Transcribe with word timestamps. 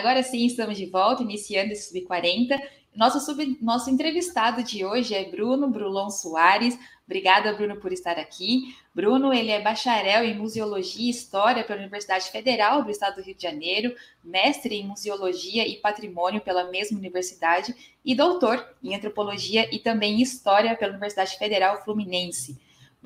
Agora 0.06 0.22
sim, 0.22 0.46
estamos 0.46 0.76
de 0.76 0.86
volta, 0.86 1.24
iniciando 1.24 1.72
esse 1.72 1.92
Sub40. 1.92 2.56
Nosso, 2.94 3.18
sub, 3.18 3.58
nosso 3.60 3.90
entrevistado 3.90 4.62
de 4.62 4.84
hoje 4.84 5.16
é 5.16 5.28
Bruno 5.28 5.68
Brulon 5.68 6.10
Soares. 6.10 6.78
Obrigada, 7.04 7.52
Bruno, 7.54 7.80
por 7.80 7.92
estar 7.92 8.16
aqui. 8.16 8.72
Bruno, 8.94 9.34
ele 9.34 9.50
é 9.50 9.60
bacharel 9.60 10.22
em 10.22 10.38
Museologia 10.38 11.08
e 11.08 11.10
História 11.10 11.64
pela 11.64 11.80
Universidade 11.80 12.30
Federal 12.30 12.84
do 12.84 12.90
Estado 12.92 13.16
do 13.16 13.22
Rio 13.22 13.34
de 13.34 13.42
Janeiro, 13.42 13.96
mestre 14.22 14.76
em 14.76 14.86
Museologia 14.86 15.66
e 15.66 15.74
Patrimônio 15.80 16.40
pela 16.40 16.70
mesma 16.70 16.96
universidade 16.96 17.74
e 18.04 18.14
doutor 18.14 18.64
em 18.80 18.94
Antropologia 18.94 19.68
e 19.74 19.80
também 19.80 20.22
História 20.22 20.76
pela 20.76 20.92
Universidade 20.92 21.36
Federal 21.36 21.82
Fluminense. 21.82 22.56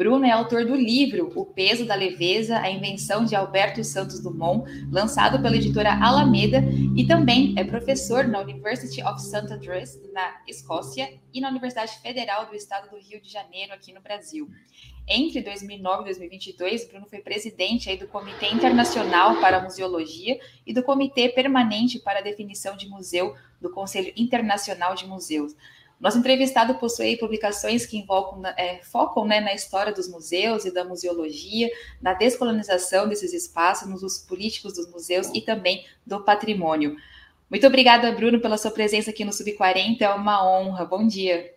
Bruno 0.00 0.24
é 0.24 0.30
autor 0.30 0.64
do 0.64 0.74
livro 0.74 1.30
O 1.34 1.44
Peso 1.44 1.84
da 1.84 1.94
Leveza, 1.94 2.58
a 2.58 2.70
invenção 2.70 3.22
de 3.22 3.36
Alberto 3.36 3.84
Santos 3.84 4.18
Dumont, 4.18 4.64
lançado 4.90 5.42
pela 5.42 5.54
editora 5.54 5.92
Alameda, 5.92 6.64
e 6.96 7.06
também 7.06 7.52
é 7.58 7.64
professor 7.64 8.26
na 8.26 8.40
University 8.40 9.02
of 9.02 9.20
St. 9.20 9.52
Andrews, 9.52 10.00
na 10.14 10.40
Escócia, 10.48 11.20
e 11.34 11.38
na 11.38 11.50
Universidade 11.50 11.98
Federal 12.00 12.46
do 12.46 12.56
Estado 12.56 12.88
do 12.88 12.96
Rio 12.96 13.20
de 13.20 13.30
Janeiro, 13.30 13.74
aqui 13.74 13.92
no 13.92 14.00
Brasil. 14.00 14.48
Entre 15.06 15.42
2009 15.42 16.00
e 16.00 16.04
2022, 16.06 16.88
Bruno 16.88 17.06
foi 17.06 17.18
presidente 17.18 17.94
do 17.98 18.08
Comitê 18.08 18.46
Internacional 18.46 19.38
para 19.38 19.58
a 19.58 19.62
Museologia 19.62 20.40
e 20.66 20.72
do 20.72 20.82
Comitê 20.82 21.28
Permanente 21.28 21.98
para 21.98 22.20
a 22.20 22.22
Definição 22.22 22.74
de 22.74 22.88
Museu 22.88 23.34
do 23.60 23.70
Conselho 23.70 24.14
Internacional 24.16 24.94
de 24.94 25.06
Museus. 25.06 25.54
Nosso 26.00 26.16
entrevistado 26.16 26.76
possui 26.76 27.18
publicações 27.18 27.84
que 27.84 27.98
invocam, 27.98 28.40
é, 28.56 28.80
focam 28.82 29.26
né, 29.26 29.38
na 29.38 29.52
história 29.52 29.92
dos 29.92 30.08
museus 30.08 30.64
e 30.64 30.72
da 30.72 30.82
museologia, 30.82 31.68
na 32.00 32.14
descolonização 32.14 33.06
desses 33.06 33.34
espaços, 33.34 33.86
nos 33.86 34.02
usos 34.02 34.20
políticos 34.20 34.72
dos 34.72 34.90
museus 34.90 35.30
e 35.34 35.42
também 35.42 35.84
do 36.06 36.24
patrimônio. 36.24 36.96
Muito 37.50 37.66
obrigada, 37.66 38.10
Bruno, 38.12 38.40
pela 38.40 38.56
sua 38.56 38.70
presença 38.70 39.10
aqui 39.10 39.26
no 39.26 39.30
Sub40. 39.30 40.00
É 40.00 40.08
uma 40.08 40.48
honra. 40.48 40.86
Bom 40.86 41.06
dia. 41.06 41.52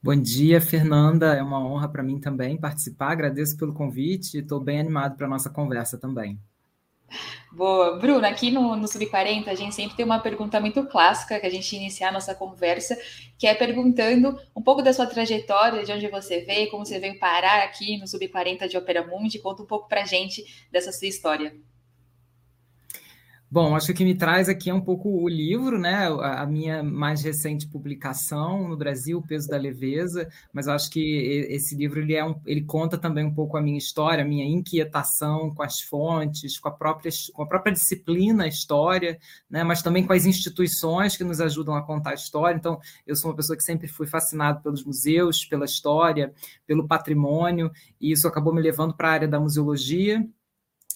Bom 0.00 0.14
dia, 0.14 0.60
Fernanda. 0.60 1.34
É 1.34 1.42
uma 1.42 1.58
honra 1.66 1.88
para 1.88 2.04
mim 2.04 2.20
também 2.20 2.56
participar. 2.56 3.10
Agradeço 3.10 3.56
pelo 3.56 3.74
convite 3.74 4.36
e 4.36 4.40
estou 4.40 4.60
bem 4.60 4.78
animado 4.78 5.16
para 5.16 5.26
a 5.26 5.30
nossa 5.30 5.50
conversa 5.50 5.98
também. 5.98 6.38
Boa. 7.52 7.98
Bruna, 7.98 8.28
aqui 8.28 8.50
no, 8.50 8.76
no 8.76 8.86
Sub40 8.86 9.48
a 9.48 9.54
gente 9.54 9.74
sempre 9.74 9.96
tem 9.96 10.04
uma 10.04 10.20
pergunta 10.20 10.60
muito 10.60 10.86
clássica 10.86 11.38
que 11.40 11.46
a 11.46 11.50
gente 11.50 11.74
iniciar 11.74 12.08
a 12.08 12.12
nossa 12.12 12.34
conversa, 12.34 12.96
que 13.36 13.46
é 13.46 13.54
perguntando 13.54 14.38
um 14.54 14.62
pouco 14.62 14.82
da 14.82 14.92
sua 14.92 15.06
trajetória, 15.06 15.84
de 15.84 15.92
onde 15.92 16.06
você 16.08 16.40
veio, 16.40 16.70
como 16.70 16.86
você 16.86 16.98
veio 16.98 17.18
parar 17.18 17.64
aqui 17.64 17.98
no 17.98 18.04
Sub40 18.04 18.68
de 18.68 18.76
Opera 18.76 19.06
Mundi. 19.06 19.38
Conta 19.38 19.62
um 19.62 19.66
pouco 19.66 19.88
para 19.88 20.02
a 20.02 20.06
gente 20.06 20.44
dessa 20.70 20.92
sua 20.92 21.08
história. 21.08 21.54
Bom, 23.52 23.74
acho 23.74 23.86
que 23.86 23.92
o 23.92 23.96
que 23.96 24.04
me 24.04 24.14
traz 24.14 24.48
aqui 24.48 24.70
é 24.70 24.74
um 24.74 24.80
pouco 24.80 25.08
o 25.08 25.28
livro, 25.28 25.76
né? 25.76 26.06
A 26.22 26.46
minha 26.46 26.84
mais 26.84 27.20
recente 27.20 27.66
publicação 27.66 28.68
no 28.68 28.76
Brasil, 28.76 29.18
O 29.18 29.26
Peso 29.26 29.48
da 29.48 29.56
Leveza, 29.56 30.28
mas 30.52 30.68
acho 30.68 30.88
que 30.88 31.00
esse 31.50 31.74
livro 31.74 31.98
ele, 31.98 32.14
é 32.14 32.24
um, 32.24 32.40
ele 32.46 32.62
conta 32.62 32.96
também 32.96 33.24
um 33.24 33.34
pouco 33.34 33.56
a 33.56 33.60
minha 33.60 33.76
história, 33.76 34.22
a 34.22 34.26
minha 34.26 34.44
inquietação 34.44 35.52
com 35.52 35.64
as 35.64 35.80
fontes, 35.80 36.60
com 36.60 36.68
a 36.68 36.70
própria, 36.70 37.10
com 37.32 37.42
a 37.42 37.46
própria 37.46 37.72
disciplina, 37.72 38.44
a 38.44 38.46
história, 38.48 39.18
né? 39.50 39.64
mas 39.64 39.82
também 39.82 40.06
com 40.06 40.12
as 40.12 40.26
instituições 40.26 41.16
que 41.16 41.24
nos 41.24 41.40
ajudam 41.40 41.74
a 41.74 41.82
contar 41.82 42.10
a 42.10 42.14
história. 42.14 42.56
Então, 42.56 42.78
eu 43.04 43.16
sou 43.16 43.32
uma 43.32 43.36
pessoa 43.36 43.56
que 43.56 43.64
sempre 43.64 43.88
fui 43.88 44.06
fascinado 44.06 44.62
pelos 44.62 44.84
museus, 44.84 45.44
pela 45.44 45.64
história, 45.64 46.32
pelo 46.68 46.86
patrimônio, 46.86 47.72
e 48.00 48.12
isso 48.12 48.28
acabou 48.28 48.54
me 48.54 48.62
levando 48.62 48.94
para 48.94 49.08
a 49.08 49.12
área 49.12 49.28
da 49.28 49.40
museologia 49.40 50.24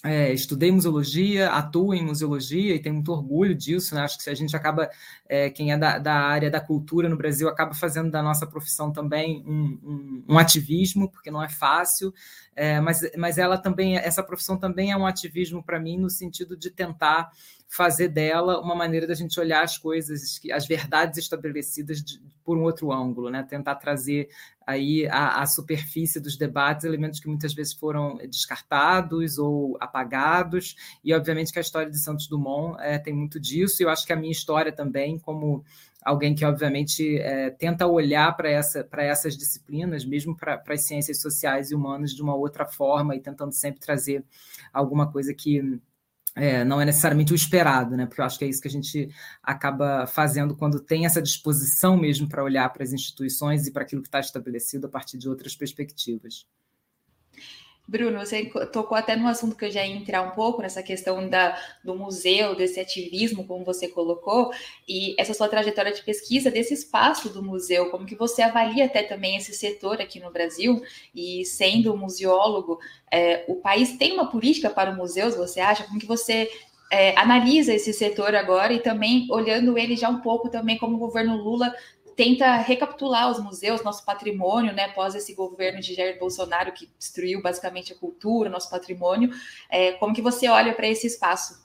é, 0.04 0.30
estudei 0.34 0.70
museologia, 0.70 1.48
atuo 1.48 1.94
em 1.94 2.04
museologia 2.04 2.74
e 2.74 2.78
tenho 2.78 2.96
muito 2.96 3.10
orgulho 3.10 3.54
disso, 3.54 3.94
né? 3.94 4.02
Acho 4.02 4.22
que 4.22 4.28
a 4.28 4.34
gente 4.34 4.54
acaba, 4.54 4.90
é, 5.26 5.48
quem 5.48 5.72
é 5.72 5.78
da, 5.78 5.98
da, 5.98 6.14
área 6.14 6.50
da 6.50 6.60
cultura 6.60 7.08
no 7.08 7.16
Brasil, 7.16 7.48
acaba 7.48 7.72
fazendo 7.72 8.10
da 8.10 8.22
nossa 8.22 8.46
profissão 8.46 8.92
também 8.92 9.42
um, 9.46 9.78
um, 9.82 10.24
um 10.28 10.38
ativismo, 10.38 11.10
porque 11.10 11.30
não 11.30 11.42
é 11.42 11.48
fácil, 11.48 12.12
é, 12.54 12.82
mas, 12.82 13.00
mas 13.16 13.38
ela 13.38 13.56
também, 13.56 13.96
essa 13.96 14.22
profissão 14.22 14.58
também 14.58 14.92
é 14.92 14.96
um 14.96 15.06
ativismo 15.06 15.62
para 15.62 15.80
mim 15.80 15.96
no 15.96 16.10
sentido 16.10 16.54
de 16.54 16.70
tentar 16.70 17.30
fazer 17.74 18.06
dela 18.06 18.60
uma 18.60 18.74
maneira 18.76 19.04
da 19.04 19.14
gente 19.14 19.38
olhar 19.40 19.64
as 19.64 19.76
coisas, 19.76 20.40
as 20.52 20.64
verdades 20.64 21.18
estabelecidas 21.18 22.00
de, 22.00 22.22
por 22.44 22.56
um 22.56 22.62
outro 22.62 22.92
ângulo, 22.92 23.30
né? 23.30 23.42
Tentar 23.42 23.74
trazer 23.74 24.28
aí 24.64 25.08
à, 25.10 25.44
superfície 25.44 26.20
dos 26.20 26.36
debates 26.36 26.84
elementos 26.84 27.18
que 27.18 27.26
muitas 27.26 27.52
vezes 27.52 27.72
foram 27.72 28.16
descartados 28.30 29.38
ou 29.38 29.76
apagados, 29.80 30.76
e 31.02 31.12
obviamente 31.12 31.52
que 31.52 31.58
a 31.58 31.62
história 31.62 31.90
de 31.90 31.98
Santos 31.98 32.28
Dumont 32.28 32.80
é, 32.80 32.96
tem 32.96 33.12
muito 33.12 33.40
disso, 33.40 33.82
e 33.82 33.84
eu 33.84 33.90
acho 33.90 34.06
que 34.06 34.12
a 34.12 34.16
minha 34.16 34.30
história 34.30 34.70
também, 34.70 35.18
como 35.18 35.64
alguém 36.04 36.32
que, 36.32 36.44
obviamente, 36.44 37.18
é, 37.18 37.50
tenta 37.50 37.88
olhar 37.88 38.36
para 38.36 38.48
essa, 38.48 38.88
essas 38.98 39.36
disciplinas, 39.36 40.04
mesmo 40.04 40.36
para 40.36 40.62
as 40.68 40.86
ciências 40.86 41.20
sociais 41.20 41.72
e 41.72 41.74
humanas, 41.74 42.12
de 42.12 42.22
uma 42.22 42.36
outra 42.36 42.66
forma, 42.66 43.16
e 43.16 43.20
tentando 43.20 43.52
sempre 43.52 43.80
trazer 43.80 44.24
alguma 44.72 45.10
coisa 45.10 45.34
que 45.34 45.80
é, 46.34 46.64
não 46.64 46.80
é 46.80 46.84
necessariamente 46.84 47.32
o 47.32 47.36
esperado, 47.36 47.96
né? 47.96 48.06
Porque 48.06 48.20
eu 48.20 48.24
acho 48.24 48.38
que 48.38 48.44
é 48.44 48.48
isso 48.48 48.60
que 48.60 48.68
a 48.68 48.70
gente 48.70 49.08
acaba 49.42 50.06
fazendo 50.06 50.56
quando 50.56 50.80
tem 50.80 51.06
essa 51.06 51.22
disposição 51.22 51.96
mesmo 51.96 52.28
para 52.28 52.42
olhar 52.42 52.68
para 52.72 52.82
as 52.82 52.92
instituições 52.92 53.66
e 53.66 53.72
para 53.72 53.82
aquilo 53.82 54.02
que 54.02 54.08
está 54.08 54.20
estabelecido 54.20 54.86
a 54.86 54.90
partir 54.90 55.16
de 55.16 55.28
outras 55.28 55.54
perspectivas. 55.54 56.46
Bruno, 57.86 58.18
você 58.18 58.46
tocou 58.72 58.96
até 58.96 59.14
no 59.14 59.28
assunto 59.28 59.54
que 59.54 59.66
eu 59.66 59.70
já 59.70 59.84
ia 59.84 59.94
entrar 59.94 60.22
um 60.22 60.30
pouco, 60.30 60.62
nessa 60.62 60.82
questão 60.82 61.28
da, 61.28 61.58
do 61.84 61.94
museu, 61.94 62.54
desse 62.54 62.80
ativismo, 62.80 63.46
como 63.46 63.62
você 63.62 63.88
colocou, 63.88 64.50
e 64.88 65.14
essa 65.18 65.34
sua 65.34 65.48
trajetória 65.48 65.92
de 65.92 66.02
pesquisa 66.02 66.50
desse 66.50 66.72
espaço 66.72 67.28
do 67.28 67.42
museu, 67.42 67.90
como 67.90 68.06
que 68.06 68.14
você 68.14 68.40
avalia 68.40 68.86
até 68.86 69.02
também 69.02 69.36
esse 69.36 69.52
setor 69.52 70.00
aqui 70.00 70.18
no 70.18 70.30
Brasil, 70.30 70.82
e 71.14 71.44
sendo 71.44 71.92
um 71.92 71.96
museólogo, 71.98 72.80
é, 73.10 73.44
o 73.48 73.56
país 73.56 73.98
tem 73.98 74.12
uma 74.12 74.30
política 74.30 74.70
para 74.70 74.94
museus, 74.94 75.36
você 75.36 75.60
acha? 75.60 75.84
Como 75.84 76.00
que 76.00 76.06
você 76.06 76.48
é, 76.90 77.18
analisa 77.18 77.74
esse 77.74 77.92
setor 77.92 78.34
agora 78.34 78.72
e 78.72 78.80
também 78.80 79.26
olhando 79.30 79.76
ele 79.76 79.96
já 79.96 80.08
um 80.08 80.20
pouco 80.20 80.48
também 80.48 80.78
como 80.78 80.96
o 80.96 80.98
governo 80.98 81.36
Lula 81.36 81.74
tenta 82.16 82.56
recapitular 82.56 83.30
os 83.30 83.42
museus, 83.42 83.82
nosso 83.82 84.04
patrimônio, 84.04 84.72
né, 84.72 84.84
após 84.84 85.14
esse 85.14 85.34
governo 85.34 85.80
de 85.80 85.94
Jair 85.94 86.18
Bolsonaro 86.18 86.72
que 86.72 86.88
destruiu 86.98 87.42
basicamente 87.42 87.92
a 87.92 87.96
cultura, 87.96 88.50
nosso 88.50 88.70
patrimônio. 88.70 89.30
É, 89.70 89.92
como 89.92 90.14
que 90.14 90.22
você 90.22 90.48
olha 90.48 90.74
para 90.74 90.88
esse 90.88 91.06
espaço? 91.06 91.63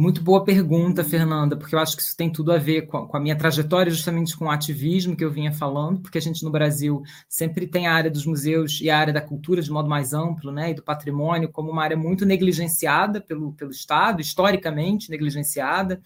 Muito 0.00 0.22
boa 0.22 0.42
pergunta, 0.42 1.04
Fernanda, 1.04 1.54
porque 1.54 1.74
eu 1.74 1.78
acho 1.78 1.94
que 1.94 2.02
isso 2.02 2.16
tem 2.16 2.32
tudo 2.32 2.52
a 2.52 2.56
ver 2.56 2.86
com 2.86 2.96
a, 2.96 3.06
com 3.06 3.18
a, 3.18 3.20
minha 3.20 3.36
trajetória, 3.36 3.92
justamente 3.92 4.34
com 4.34 4.46
o 4.46 4.50
ativismo 4.50 5.14
que 5.14 5.22
eu 5.22 5.30
vinha 5.30 5.52
falando, 5.52 6.00
porque 6.00 6.16
a 6.16 6.20
gente 6.22 6.42
no 6.42 6.50
Brasil 6.50 7.02
sempre 7.28 7.66
tem 7.66 7.86
a 7.86 7.92
área 7.92 8.10
dos 8.10 8.24
museus 8.24 8.80
e 8.80 8.88
a 8.88 8.98
área 8.98 9.12
da 9.12 9.20
cultura 9.20 9.60
de 9.60 9.70
modo 9.70 9.90
mais 9.90 10.14
amplo, 10.14 10.50
né, 10.50 10.70
e 10.70 10.74
do 10.74 10.82
patrimônio 10.82 11.50
como 11.50 11.70
uma 11.70 11.82
área 11.82 11.98
muito 11.98 12.24
negligenciada 12.24 13.20
pelo, 13.20 13.52
pelo 13.52 13.72
Estado, 13.72 14.22
historicamente 14.22 15.10
negligenciada 15.10 16.00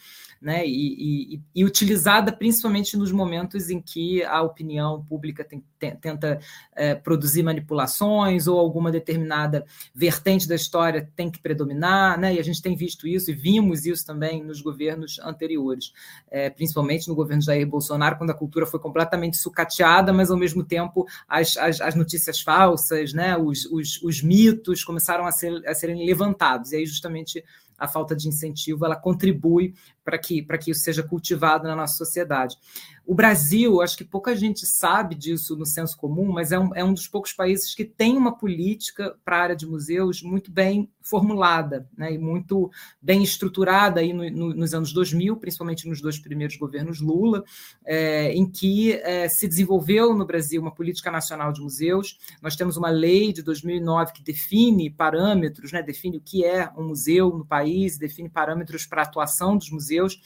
né, 0.44 0.66
e, 0.66 1.36
e, 1.36 1.40
e, 1.54 1.64
utilizada 1.64 2.32
principalmente 2.32 2.96
nos 2.96 3.12
momentos 3.12 3.70
em 3.70 3.80
que 3.80 4.24
a 4.24 4.42
opinião 4.42 5.02
pública 5.04 5.44
tem, 5.44 5.60
tem, 5.60 5.64
tenta 5.92 6.38
é, 6.74 6.94
produzir 6.94 7.42
manipulações 7.42 8.46
ou 8.46 8.58
alguma 8.58 8.90
determinada 8.90 9.64
vertente 9.94 10.48
da 10.48 10.54
história 10.54 11.08
tem 11.14 11.30
que 11.30 11.38
predominar, 11.38 12.18
né, 12.18 12.34
e 12.34 12.38
a 12.38 12.42
gente 12.42 12.62
tem 12.62 12.76
visto 12.76 13.06
isso 13.06 13.30
e 13.30 13.34
vimos 13.34 13.86
isso 13.86 14.06
também 14.06 14.42
nos 14.42 14.60
governos 14.60 15.18
anteriores, 15.20 15.92
é, 16.30 16.50
principalmente 16.50 17.08
no 17.08 17.14
governo 17.14 17.42
Jair 17.42 17.66
Bolsonaro, 17.66 18.16
quando 18.16 18.30
a 18.30 18.34
cultura 18.34 18.66
foi 18.66 18.80
completamente 18.80 19.36
sucateada, 19.36 20.12
mas 20.12 20.30
ao 20.30 20.36
mesmo 20.36 20.64
tempo 20.64 21.06
as, 21.28 21.56
as, 21.56 21.80
as 21.80 21.94
notícias 21.94 22.40
falsas, 22.40 23.12
né, 23.12 23.36
os, 23.36 23.66
os, 23.66 24.02
os 24.02 24.22
mitos 24.22 24.84
começaram 24.84 25.26
a, 25.26 25.32
ser, 25.32 25.66
a 25.66 25.74
serem 25.74 26.06
levantados, 26.06 26.72
e 26.72 26.76
aí 26.76 26.86
justamente 26.86 27.44
a 27.78 27.88
falta 27.88 28.14
de 28.14 28.28
incentivo 28.28 28.84
ela 28.84 28.96
contribui 28.96 29.74
para 30.04 30.18
que, 30.18 30.42
para 30.42 30.58
que 30.58 30.70
isso 30.70 30.80
seja 30.80 31.02
cultivado 31.02 31.64
na 31.64 31.74
nossa 31.74 31.96
sociedade. 31.96 32.56
O 33.06 33.14
Brasil, 33.14 33.82
acho 33.82 33.98
que 33.98 34.04
pouca 34.04 34.34
gente 34.34 34.64
sabe 34.64 35.14
disso 35.14 35.54
no 35.56 35.66
senso 35.66 35.94
comum, 35.96 36.32
mas 36.32 36.52
é 36.52 36.58
um, 36.58 36.74
é 36.74 36.82
um 36.82 36.94
dos 36.94 37.06
poucos 37.06 37.34
países 37.34 37.74
que 37.74 37.84
tem 37.84 38.16
uma 38.16 38.36
política 38.36 39.14
para 39.22 39.36
a 39.36 39.42
área 39.42 39.56
de 39.56 39.66
museus 39.66 40.22
muito 40.22 40.50
bem 40.50 40.90
formulada 41.02 41.86
né, 41.94 42.14
e 42.14 42.18
muito 42.18 42.70
bem 43.02 43.22
estruturada 43.22 44.00
aí 44.00 44.14
no, 44.14 44.30
no, 44.30 44.54
nos 44.54 44.72
anos 44.72 44.90
2000, 44.90 45.36
principalmente 45.36 45.86
nos 45.86 46.00
dois 46.00 46.18
primeiros 46.18 46.56
governos 46.56 46.98
Lula, 46.98 47.44
é, 47.84 48.32
em 48.32 48.50
que 48.50 48.92
é, 48.94 49.28
se 49.28 49.46
desenvolveu 49.46 50.14
no 50.14 50.24
Brasil 50.24 50.62
uma 50.62 50.74
política 50.74 51.10
nacional 51.10 51.52
de 51.52 51.60
museus. 51.60 52.18
Nós 52.40 52.56
temos 52.56 52.78
uma 52.78 52.88
lei 52.88 53.34
de 53.34 53.42
2009 53.42 54.14
que 54.14 54.22
define 54.22 54.88
parâmetros, 54.88 55.72
né, 55.72 55.82
define 55.82 56.16
o 56.16 56.22
que 56.22 56.42
é 56.42 56.70
um 56.74 56.84
museu 56.88 57.28
no 57.36 57.44
país, 57.44 57.98
define 57.98 58.30
parâmetros 58.30 58.86
para 58.86 59.02
a 59.02 59.04
atuação 59.04 59.58
dos 59.58 59.70
museus 59.70 60.18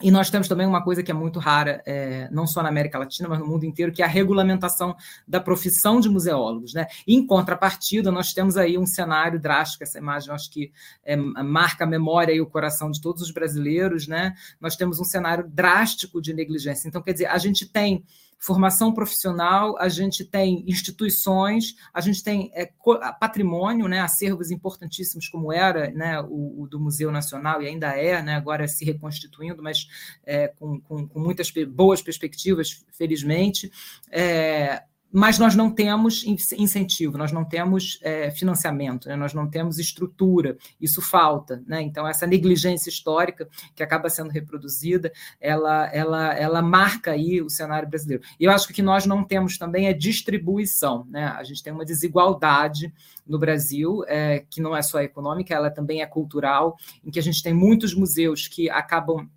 e 0.00 0.12
nós 0.12 0.30
temos 0.30 0.46
também 0.46 0.64
uma 0.64 0.82
coisa 0.82 1.02
que 1.02 1.10
é 1.10 1.14
muito 1.14 1.40
rara, 1.40 1.82
é, 1.84 2.28
não 2.30 2.46
só 2.46 2.62
na 2.62 2.68
América 2.68 3.00
Latina, 3.00 3.28
mas 3.28 3.40
no 3.40 3.46
mundo 3.46 3.64
inteiro, 3.64 3.90
que 3.90 4.00
é 4.00 4.04
a 4.04 4.08
regulamentação 4.08 4.94
da 5.26 5.40
profissão 5.40 5.98
de 5.98 6.08
museólogos. 6.08 6.72
Né? 6.72 6.86
em 7.06 7.26
contrapartida, 7.26 8.12
nós 8.12 8.32
temos 8.32 8.56
aí 8.56 8.78
um 8.78 8.86
cenário 8.86 9.40
drástico, 9.40 9.82
essa 9.82 9.98
imagem 9.98 10.32
acho 10.32 10.50
que 10.52 10.70
é, 11.04 11.16
marca 11.16 11.82
a 11.82 11.86
memória 11.86 12.32
e 12.32 12.40
o 12.40 12.46
coração 12.46 12.92
de 12.92 13.00
todos 13.00 13.22
os 13.22 13.32
brasileiros. 13.32 14.06
Né? 14.06 14.34
Nós 14.60 14.76
temos 14.76 15.00
um 15.00 15.04
cenário 15.04 15.48
drástico 15.48 16.22
de 16.22 16.32
negligência. 16.32 16.86
Então, 16.86 17.02
quer 17.02 17.12
dizer, 17.12 17.26
a 17.26 17.38
gente 17.38 17.66
tem 17.66 18.04
formação 18.38 18.92
profissional, 18.92 19.76
a 19.78 19.88
gente 19.88 20.24
tem 20.24 20.64
instituições, 20.66 21.74
a 21.92 22.00
gente 22.00 22.22
tem 22.22 22.50
é, 22.54 22.70
patrimônio, 23.18 23.88
né, 23.88 24.00
acervos 24.00 24.50
importantíssimos 24.50 25.28
como 25.28 25.52
era 25.52 25.90
né, 25.90 26.20
o, 26.20 26.62
o, 26.62 26.68
do 26.68 26.78
Museu 26.78 27.10
Nacional 27.10 27.60
e 27.60 27.66
ainda 27.66 27.88
é, 27.96 28.22
né, 28.22 28.36
agora 28.36 28.68
se 28.68 28.84
reconstituindo, 28.84 29.62
mas 29.62 29.88
é, 30.24 30.48
com, 30.48 30.80
com, 30.80 31.08
com, 31.08 31.20
muitas 31.20 31.50
boas 31.68 32.00
perspectivas, 32.00 32.84
felizmente. 32.92 33.70
É, 34.10 34.84
mas 35.10 35.38
nós 35.38 35.54
não 35.54 35.70
temos 35.70 36.24
incentivo, 36.24 37.16
nós 37.16 37.32
não 37.32 37.44
temos 37.44 37.98
é, 38.02 38.30
financiamento, 38.30 39.08
né? 39.08 39.16
nós 39.16 39.32
não 39.32 39.48
temos 39.48 39.78
estrutura, 39.78 40.56
isso 40.80 41.00
falta. 41.00 41.62
Né? 41.66 41.80
Então, 41.82 42.06
essa 42.06 42.26
negligência 42.26 42.90
histórica 42.90 43.48
que 43.74 43.82
acaba 43.82 44.10
sendo 44.10 44.30
reproduzida, 44.30 45.10
ela, 45.40 45.86
ela, 45.92 46.34
ela 46.34 46.62
marca 46.62 47.12
aí 47.12 47.40
o 47.40 47.48
cenário 47.48 47.88
brasileiro. 47.88 48.22
E 48.38 48.44
eu 48.44 48.50
acho 48.50 48.66
que 48.66 48.72
o 48.72 48.76
que 48.76 48.82
nós 48.82 49.06
não 49.06 49.24
temos 49.24 49.56
também 49.56 49.86
é 49.86 49.94
distribuição. 49.94 51.06
Né? 51.08 51.24
A 51.24 51.42
gente 51.42 51.62
tem 51.62 51.72
uma 51.72 51.84
desigualdade 51.84 52.92
no 53.26 53.38
Brasil, 53.38 54.04
é, 54.06 54.44
que 54.50 54.60
não 54.60 54.76
é 54.76 54.82
só 54.82 55.00
econômica, 55.00 55.54
ela 55.54 55.70
também 55.70 56.02
é 56.02 56.06
cultural, 56.06 56.76
em 57.04 57.10
que 57.10 57.18
a 57.18 57.22
gente 57.22 57.42
tem 57.42 57.54
muitos 57.54 57.94
museus 57.94 58.46
que 58.46 58.68
acabam 58.68 59.28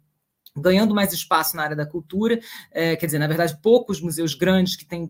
ganhando 0.55 0.93
mais 0.93 1.13
espaço 1.13 1.55
na 1.55 1.63
área 1.63 1.75
da 1.75 1.85
cultura, 1.85 2.39
é, 2.71 2.95
quer 2.95 3.05
dizer, 3.05 3.19
na 3.19 3.27
verdade, 3.27 3.57
poucos 3.61 4.01
museus 4.01 4.33
grandes 4.33 4.75
que 4.75 4.85
têm, 4.85 5.09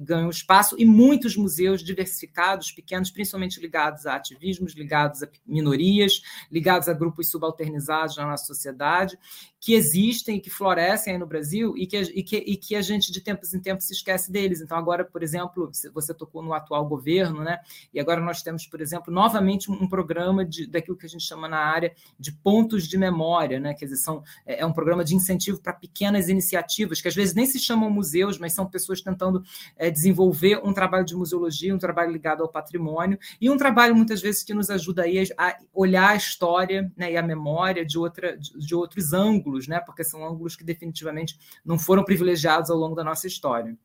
ganham, 0.00 0.30
espaço 0.30 0.74
e 0.78 0.84
muitos 0.84 1.36
museus 1.36 1.82
diversificados, 1.82 2.72
pequenos, 2.72 3.10
principalmente 3.10 3.60
ligados 3.60 4.06
a 4.06 4.16
ativismos, 4.16 4.74
ligados 4.74 5.22
a 5.22 5.28
minorias, 5.46 6.22
ligados 6.50 6.88
a 6.88 6.94
grupos 6.94 7.30
subalternizados 7.30 8.16
na 8.16 8.26
nossa 8.26 8.46
sociedade, 8.46 9.18
que 9.60 9.74
existem 9.74 10.36
e 10.36 10.40
que 10.40 10.48
florescem 10.48 11.12
aí 11.12 11.18
no 11.18 11.26
Brasil 11.26 11.76
e 11.76 11.86
que, 11.86 12.00
e, 12.00 12.22
que, 12.22 12.36
e 12.38 12.56
que 12.56 12.74
a 12.74 12.80
gente, 12.80 13.12
de 13.12 13.20
tempos 13.20 13.52
em 13.52 13.60
tempos, 13.60 13.86
se 13.86 13.92
esquece 13.92 14.32
deles. 14.32 14.62
Então, 14.62 14.78
agora, 14.78 15.04
por 15.04 15.22
exemplo, 15.22 15.70
você 15.92 16.14
tocou 16.14 16.42
no 16.42 16.54
atual 16.54 16.86
governo, 16.86 17.44
né? 17.44 17.58
E 17.92 18.00
agora 18.00 18.20
nós 18.22 18.42
temos, 18.42 18.66
por 18.66 18.80
exemplo, 18.80 19.12
novamente 19.12 19.70
um 19.70 19.86
programa 19.86 20.44
de, 20.44 20.66
daquilo 20.66 20.96
que 20.96 21.04
a 21.04 21.08
gente 21.08 21.24
chama 21.24 21.46
na 21.46 21.58
área 21.58 21.94
de 22.18 22.32
pontos 22.32 22.88
de 22.88 22.96
memória, 22.96 23.60
né? 23.60 23.74
Quer 23.74 23.84
dizer, 23.84 23.98
são, 23.98 24.22
é, 24.46 24.60
é 24.60 24.66
um 24.70 24.74
programa 24.74 25.04
de 25.04 25.14
incentivo 25.14 25.60
para 25.60 25.72
pequenas 25.72 26.28
iniciativas, 26.28 27.00
que 27.00 27.08
às 27.08 27.14
vezes 27.14 27.34
nem 27.34 27.46
se 27.46 27.58
chamam 27.58 27.90
museus, 27.90 28.38
mas 28.38 28.52
são 28.52 28.66
pessoas 28.66 29.00
tentando 29.00 29.42
é, 29.76 29.90
desenvolver 29.90 30.60
um 30.64 30.72
trabalho 30.72 31.04
de 31.04 31.14
museologia, 31.14 31.74
um 31.74 31.78
trabalho 31.78 32.12
ligado 32.12 32.42
ao 32.42 32.48
patrimônio, 32.48 33.18
e 33.40 33.50
um 33.50 33.56
trabalho, 33.56 33.94
muitas 33.94 34.20
vezes, 34.22 34.42
que 34.42 34.54
nos 34.54 34.70
ajuda 34.70 35.02
aí 35.02 35.28
a 35.36 35.56
olhar 35.72 36.10
a 36.10 36.16
história 36.16 36.90
né, 36.96 37.12
e 37.12 37.16
a 37.16 37.22
memória 37.22 37.84
de, 37.84 37.98
outra, 37.98 38.36
de, 38.36 38.74
outros 38.74 39.12
ângulos 39.12 39.50
ângulos, 39.50 39.66
né? 39.68 39.80
Porque 39.80 40.04
são 40.04 40.24
ângulos 40.24 40.56
que 40.56 40.64
definitivamente 40.64 41.38
não 41.64 41.78
foram 41.78 42.04
privilegiados 42.04 42.70
ao 42.70 42.76
longo 42.76 42.94
da 42.94 43.04
nossa 43.04 43.26
história. 43.26 43.76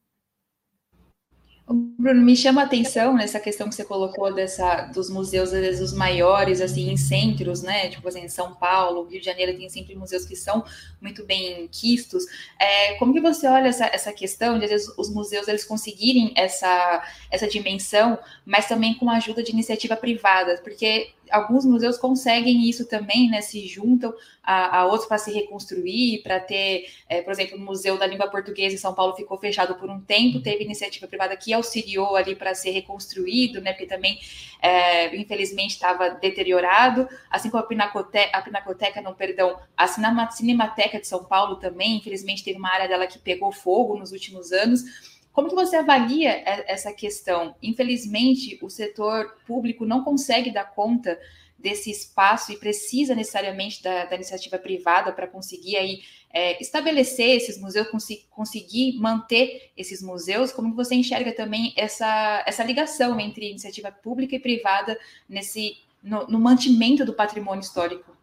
Bruno, 1.68 2.22
me 2.22 2.36
chama 2.36 2.62
a 2.62 2.66
atenção 2.66 3.16
nessa 3.16 3.40
questão 3.40 3.68
que 3.68 3.74
você 3.74 3.84
colocou 3.84 4.32
dessa, 4.32 4.84
dos 4.94 5.10
museus, 5.10 5.52
às 5.52 5.60
vezes, 5.60 5.82
os 5.82 5.98
maiores, 5.98 6.62
assim, 6.62 6.92
em 6.92 6.98
centros, 6.98 7.64
né? 7.64 7.90
Tipo 7.90 8.08
assim, 8.08 8.28
São 8.28 8.54
Paulo, 8.54 9.08
Rio 9.08 9.20
de 9.20 9.26
Janeiro 9.26 9.58
tem 9.58 9.68
sempre 9.68 9.96
museus 9.96 10.26
que 10.26 10.36
são 10.36 10.64
muito 11.02 11.26
bem 11.26 11.68
quistos. 11.72 12.24
É, 12.60 12.94
como 12.96 13.14
que 13.14 13.20
você 13.20 13.48
olha 13.48 13.70
essa, 13.70 13.88
essa 13.88 14.14
questão 14.14 14.60
de, 14.60 14.66
às 14.66 14.72
vezes, 14.72 14.94
os 14.96 15.10
museus 15.10 15.48
eles 15.48 15.66
conseguirem 15.66 16.34
essa, 16.36 17.04
essa 17.32 17.48
dimensão, 17.48 18.20
mas 18.46 18.68
também 18.68 18.94
com 18.94 19.10
a 19.10 19.18
ajuda 19.18 19.42
de 19.42 19.52
iniciativa 19.52 19.96
privada? 19.96 20.62
Porque 20.64 21.16
alguns 21.32 21.66
museus 21.66 21.98
conseguem 21.98 22.70
isso 22.70 22.88
também, 22.88 23.30
né? 23.30 23.42
Se 23.42 23.68
juntam 23.68 24.14
a, 24.44 24.80
a 24.80 24.86
outros 24.86 25.08
para 25.08 25.18
se 25.18 25.32
reconstruir, 25.32 26.22
para 26.24 26.40
ter, 26.40 26.90
é, 27.10 27.22
por 27.22 27.32
exemplo, 27.32 27.58
o 27.58 27.60
Museu 27.60 27.98
da 27.98 28.06
Língua 28.06 28.30
Portuguesa 28.30 28.76
em 28.76 28.78
São 28.78 28.94
Paulo 28.94 29.16
ficou 29.16 29.38
fechado 29.38 29.76
por 29.76 29.90
um 29.90 30.00
tempo, 30.00 30.42
teve 30.42 30.64
iniciativa 30.64 31.08
privada 31.08 31.36
que 31.36 31.54
auxiliou 31.54 32.16
ali 32.16 32.36
para 32.36 32.54
ser 32.54 32.72
reconstruído, 32.72 33.62
né? 33.62 33.74
Porque 33.74 33.88
também, 33.88 34.20
é, 34.62 35.16
infelizmente, 35.16 35.72
estava 35.72 36.10
deteriorado, 36.10 37.08
assim 37.30 37.50
como 37.50 37.64
a 37.64 37.68
Pinacoteca, 37.68 38.38
a 38.38 38.42
Pinacoteca, 38.42 39.02
não, 39.02 39.14
perdão, 39.14 39.60
a 39.76 39.88
Cinemateca 40.32 41.00
de 41.00 41.08
São 41.08 41.24
Paulo 41.24 41.56
também, 41.58 41.98
infelizmente, 41.98 42.44
teve 42.44 42.60
uma 42.60 42.70
área 42.70 42.88
dela 42.88 43.08
que 43.08 43.20
pegou 43.20 43.52
fogo 43.52 43.98
nos 43.98 44.12
últimos 44.12 44.52
anos. 44.52 45.15
Como 45.36 45.50
que 45.50 45.56
você 45.56 45.76
avalia 45.76 46.32
essa 46.66 46.94
questão? 46.94 47.58
Infelizmente, 47.62 48.58
o 48.62 48.70
setor 48.70 49.36
público 49.46 49.86
não 49.86 50.02
consegue 50.02 50.50
dar 50.50 50.64
conta 50.64 51.20
desse 51.60 51.92
espaço 51.92 52.54
e 52.54 52.58
precisa 52.58 53.14
necessariamente 53.14 53.84
da, 53.84 54.06
da 54.06 54.16
iniciativa 54.16 54.58
privada 54.58 55.12
para 55.12 55.28
conseguir 55.28 55.76
aí 55.76 56.04
é, 56.32 56.62
estabelecer 56.62 57.36
esses 57.36 57.60
museus, 57.60 57.90
conseguir 58.30 58.98
manter 58.98 59.72
esses 59.76 60.02
museus. 60.02 60.54
Como 60.54 60.74
você 60.74 60.96
enxerga 60.96 61.34
também 61.34 61.74
essa, 61.76 62.42
essa 62.48 62.64
ligação 62.64 63.20
entre 63.20 63.50
iniciativa 63.50 63.92
pública 63.92 64.38
e 64.38 64.40
privada 64.40 64.98
nesse 65.28 65.80
no, 66.02 66.26
no 66.28 66.40
mantimento 66.40 67.04
do 67.04 67.14
patrimônio 67.14 67.62
histórico? 67.62 68.16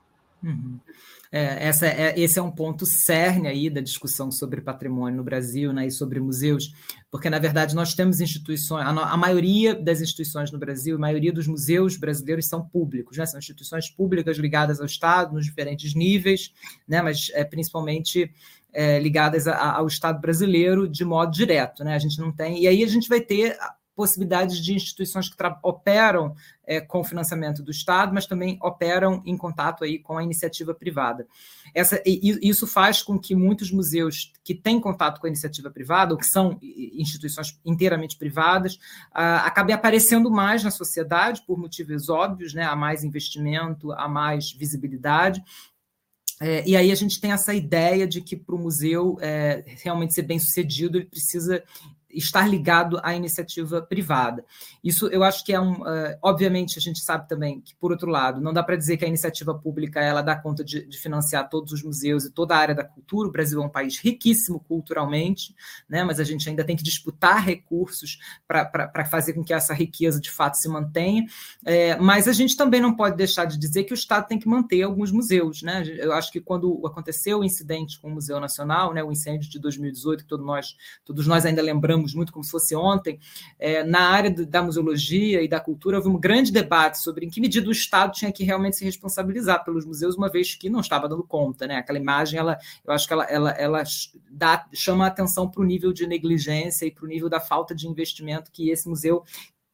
Uhum. 0.43 0.81
É, 1.35 1.67
essa 1.67 1.87
é, 1.87 2.13
esse 2.21 2.39
é 2.39 2.43
um 2.43 2.51
ponto 2.51 2.85
cerne 2.85 3.49
aí 3.49 3.71
da 3.71 3.81
discussão 3.81 4.31
sobre 4.31 4.61
patrimônio 4.61 5.17
no 5.17 5.25
Brasil 5.25 5.73
né, 5.73 5.87
e 5.87 5.91
sobre 5.91 6.21
museus, 6.21 6.75
porque, 7.11 7.31
na 7.31 7.39
verdade, 7.39 7.75
nós 7.75 7.95
temos 7.95 8.21
instituições, 8.21 8.85
a, 8.85 8.91
a, 8.91 9.17
maioria 9.17 9.75
das 9.75 10.03
instituições 10.03 10.53
no 10.53 10.59
Brasil, 10.59 10.97
a 10.97 11.01
maioria 11.01 11.33
dos 11.33 11.47
museus 11.47 11.97
brasileiros 11.97 12.47
são 12.47 12.63
públicos, 12.63 13.17
né, 13.17 13.25
são 13.25 13.39
instituições 13.39 13.89
públicas 13.89 14.37
ligadas 14.37 14.79
ao 14.79 14.85
Estado, 14.85 15.33
nos 15.33 15.47
diferentes 15.47 15.95
níveis, 15.95 16.53
né, 16.87 17.01
mas 17.01 17.31
é, 17.33 17.43
principalmente 17.45 18.31
é, 18.71 19.01
ligadas 19.01 19.49
a, 19.49 19.77
ao 19.77 19.87
Estado 19.87 20.21
brasileiro 20.21 20.87
de 20.87 21.03
modo 21.03 21.33
direto. 21.33 21.83
Né, 21.83 21.95
a 21.95 21.99
gente 21.99 22.19
não 22.19 22.31
tem. 22.31 22.63
E 22.63 22.69
aí 22.69 22.85
a 22.85 22.89
gente 22.89 23.09
vai 23.09 23.23
ter 23.23 23.57
possibilidades 24.03 24.59
de 24.59 24.75
instituições 24.75 25.29
que 25.29 25.37
operam 25.63 26.35
é, 26.67 26.81
com 26.81 27.05
financiamento 27.05 27.63
do 27.63 27.71
Estado, 27.71 28.13
mas 28.13 28.27
também 28.27 28.59
operam 28.61 29.23
em 29.25 29.37
contato 29.37 29.85
aí 29.85 30.01
com 30.01 30.19
a 30.19 30.25
iniciativa 30.25 30.75
privada. 30.75 31.25
Essa, 31.73 32.03
e, 32.05 32.37
isso 32.43 32.67
faz 32.67 33.01
com 33.01 33.17
que 33.17 33.33
muitos 33.37 33.71
museus 33.71 34.33
que 34.43 34.57
têm 34.57 34.81
contato 34.81 35.21
com 35.21 35.27
a 35.29 35.31
iniciativa 35.31 35.71
privada, 35.71 36.15
ou 36.15 36.19
que 36.19 36.27
são 36.27 36.59
instituições 36.61 37.57
inteiramente 37.65 38.17
privadas, 38.17 38.77
ah, 39.13 39.47
acabem 39.47 39.73
aparecendo 39.73 40.29
mais 40.29 40.65
na 40.65 40.73
sociedade 40.73 41.45
por 41.47 41.57
motivos 41.57 42.09
óbvios, 42.09 42.55
né? 42.55 42.65
há 42.65 42.75
mais 42.75 43.05
investimento, 43.05 43.93
há 43.93 44.09
mais 44.09 44.51
visibilidade, 44.51 45.45
é, 46.43 46.69
e 46.69 46.77
aí 46.77 46.91
a 46.91 46.95
gente 46.97 47.21
tem 47.21 47.31
essa 47.31 47.55
ideia 47.55 48.05
de 48.05 48.21
que 48.21 48.35
para 48.35 48.57
o 48.57 48.59
museu 48.59 49.17
é, 49.21 49.63
realmente 49.85 50.13
ser 50.13 50.23
bem 50.23 50.41
sucedido, 50.41 50.99
ele 50.99 51.07
precisa 51.07 51.63
estar 52.13 52.49
ligado 52.49 53.01
à 53.03 53.15
iniciativa 53.15 53.83
privada. 53.83 54.45
Isso 54.83 55.07
eu 55.09 55.23
acho 55.23 55.45
que 55.45 55.53
é 55.53 55.61
um. 55.61 55.83
Uh, 55.83 56.17
obviamente, 56.23 56.79
a 56.79 56.81
gente 56.81 57.01
sabe 57.01 57.29
também 57.29 57.61
que, 57.61 57.75
por 57.77 57.91
outro 57.91 58.11
lado, 58.11 58.41
não 58.41 58.53
dá 58.53 58.63
para 58.63 58.77
dizer 58.77 58.97
que 58.97 59.05
a 59.05 59.09
iniciativa 59.09 59.55
pública 59.55 60.01
ela 60.01 60.23
dá 60.23 60.37
conta 60.37 60.65
de, 60.65 60.87
de, 60.87 60.99
financiar 60.99 61.49
todos 61.49 61.73
os 61.73 61.83
museus 61.83 62.25
e 62.25 62.31
toda 62.31 62.55
a 62.55 62.59
área 62.59 62.75
da 62.75 62.85
cultura. 62.85 63.29
O 63.29 63.33
Brasil 63.33 63.63
é 63.63 63.65
um 63.65 63.69
país 63.69 63.99
riquíssimo 63.99 64.61
culturalmente, 64.61 65.55
né, 65.89 66.05
mas 66.05 66.21
a 66.21 66.25
gente 66.25 66.49
ainda 66.49 66.65
tem 66.65 66.77
que 66.77 66.83
disputar 66.83 67.45
recursos 67.45 68.19
para 68.47 69.05
fazer 69.05 69.33
com 69.33 69.45
que 69.45 69.55
essa 69.55 69.73
riqueza 69.73 70.21
de 70.21 70.31
fato 70.31 70.57
se 70.57 70.69
mantenha. 70.69 71.25
É, 71.65 71.97
mas 71.97 72.29
a 72.29 72.33
gente 72.33 72.57
também 72.57 72.81
não 72.81 72.95
pode 72.95 73.17
deixar 73.17 73.45
de 73.45 73.59
dizer 73.59 73.85
que 73.85 73.93
o 73.93 73.95
Estado 73.95 74.27
tem 74.27 74.39
que 74.39 74.49
manter 74.49 74.83
alguns 74.83 75.11
museus. 75.11 75.63
Né? 75.63 75.83
Eu 75.99 76.13
acho 76.13 76.31
que 76.31 76.41
quando 76.41 76.85
aconteceu 76.87 77.41
o 77.41 77.45
incidente 77.45 78.01
com 78.01 78.09
o 78.09 78.15
Museu 78.15 78.41
Nacional, 78.41 78.93
né, 78.93 79.03
o 79.03 79.13
incêndio 79.13 79.49
de 79.49 79.59
2018, 79.59 80.25
que 80.25 80.29
todos 80.29 80.45
nós, 80.45 80.77
todos 81.05 81.27
nós 81.27 81.47
ainda 81.47 81.63
lembramos 81.63 82.02
muito 82.15 82.33
como 82.33 82.45
se 82.45 82.51
fosse 82.51 82.75
ontem, 82.75 83.19
é, 83.59 83.85
na 83.85 84.01
área 84.11 84.31
da 84.31 84.63
museologia 84.63 85.43
e 85.43 85.49
da 85.49 85.61
cultura, 85.61 85.99
houve 85.99 86.09
um 86.09 86.19
grande 86.19 86.51
debate 86.51 86.99
sobre 86.99 87.27
em 87.27 87.31
que 87.31 87.41
medida 87.41 87.69
o 87.69 87.73
Estado 87.73 88.13
tinha 88.13 88.33
que 88.33 88.45
realmente 88.45 88.77
se 88.77 88.85
responsabilizar 88.85 89.65
pelos 89.65 89.85
museus, 89.85 90.17
uma 90.17 90.29
vez 90.29 90.55
que 90.55 90.69
não 90.69 90.81
estava 90.81 91.09
dando 91.09 91.23
conta. 91.23 91.67
Né? 91.67 91.77
Aquela 91.77 91.99
imagem, 91.99 92.39
ela, 92.39 92.59
eu 92.85 92.93
acho 92.93 93.07
que 93.07 93.13
ela, 93.13 93.25
ela, 93.25 93.51
ela 93.51 93.83
dá, 94.31 94.67
chama 94.75 95.05
a 95.05 95.09
atenção 95.09 95.49
para 95.49 95.61
o 95.61 95.65
nível 95.65 95.93
de 95.93 96.07
negligência 96.07 96.87
e 96.87 96.91
para 96.91 97.05
o 97.05 97.09
nível 97.09 97.29
da 97.29 97.41
falta 97.41 97.75
de 97.75 97.87
investimento 97.87 98.51
que 98.51 98.71
esse 98.71 98.89
museu 98.89 99.23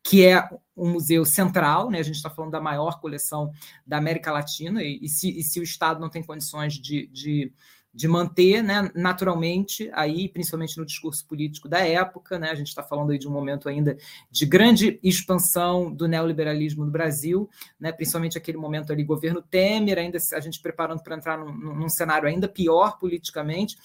que 0.08 0.24
é 0.24 0.48
um 0.76 0.92
museu 0.92 1.24
central, 1.24 1.90
né? 1.90 1.98
a 1.98 2.02
gente 2.02 2.16
está 2.16 2.30
falando 2.30 2.52
da 2.52 2.60
maior 2.60 3.00
coleção 3.00 3.52
da 3.86 3.98
América 3.98 4.32
Latina, 4.32 4.82
e, 4.82 4.98
e, 5.02 5.08
se, 5.08 5.38
e 5.38 5.42
se, 5.42 5.60
o 5.60 5.62
Estado 5.62 6.00
não 6.00 6.08
tem 6.08 6.22
condições 6.22 6.74
de, 6.74 7.06
de 7.08 7.52
de 7.92 8.06
manter, 8.06 8.62
né, 8.62 8.90
naturalmente, 8.94 9.90
aí, 9.92 10.28
principalmente 10.28 10.76
no 10.78 10.84
discurso 10.84 11.26
político 11.26 11.68
da 11.68 11.80
época, 11.80 12.38
né, 12.38 12.50
a 12.50 12.54
gente 12.54 12.68
está 12.68 12.82
falando 12.82 13.10
aí 13.10 13.18
de 13.18 13.26
um 13.26 13.32
momento 13.32 13.68
ainda 13.68 13.96
de 14.30 14.46
grande 14.46 15.00
expansão 15.02 15.92
do 15.92 16.06
neoliberalismo 16.06 16.84
no 16.84 16.92
Brasil, 16.92 17.48
né, 17.80 17.90
principalmente 17.90 18.38
aquele 18.38 18.58
momento 18.58 18.92
ali, 18.92 19.02
governo 19.02 19.42
Temer, 19.42 19.98
ainda 19.98 20.18
a 20.32 20.40
gente 20.40 20.60
preparando 20.60 21.02
para 21.02 21.16
entrar 21.16 21.38
num, 21.38 21.52
num 21.52 21.88
cenário 21.88 22.28
ainda 22.28 22.46
pior 22.46 22.98
politicamente, 22.98 23.76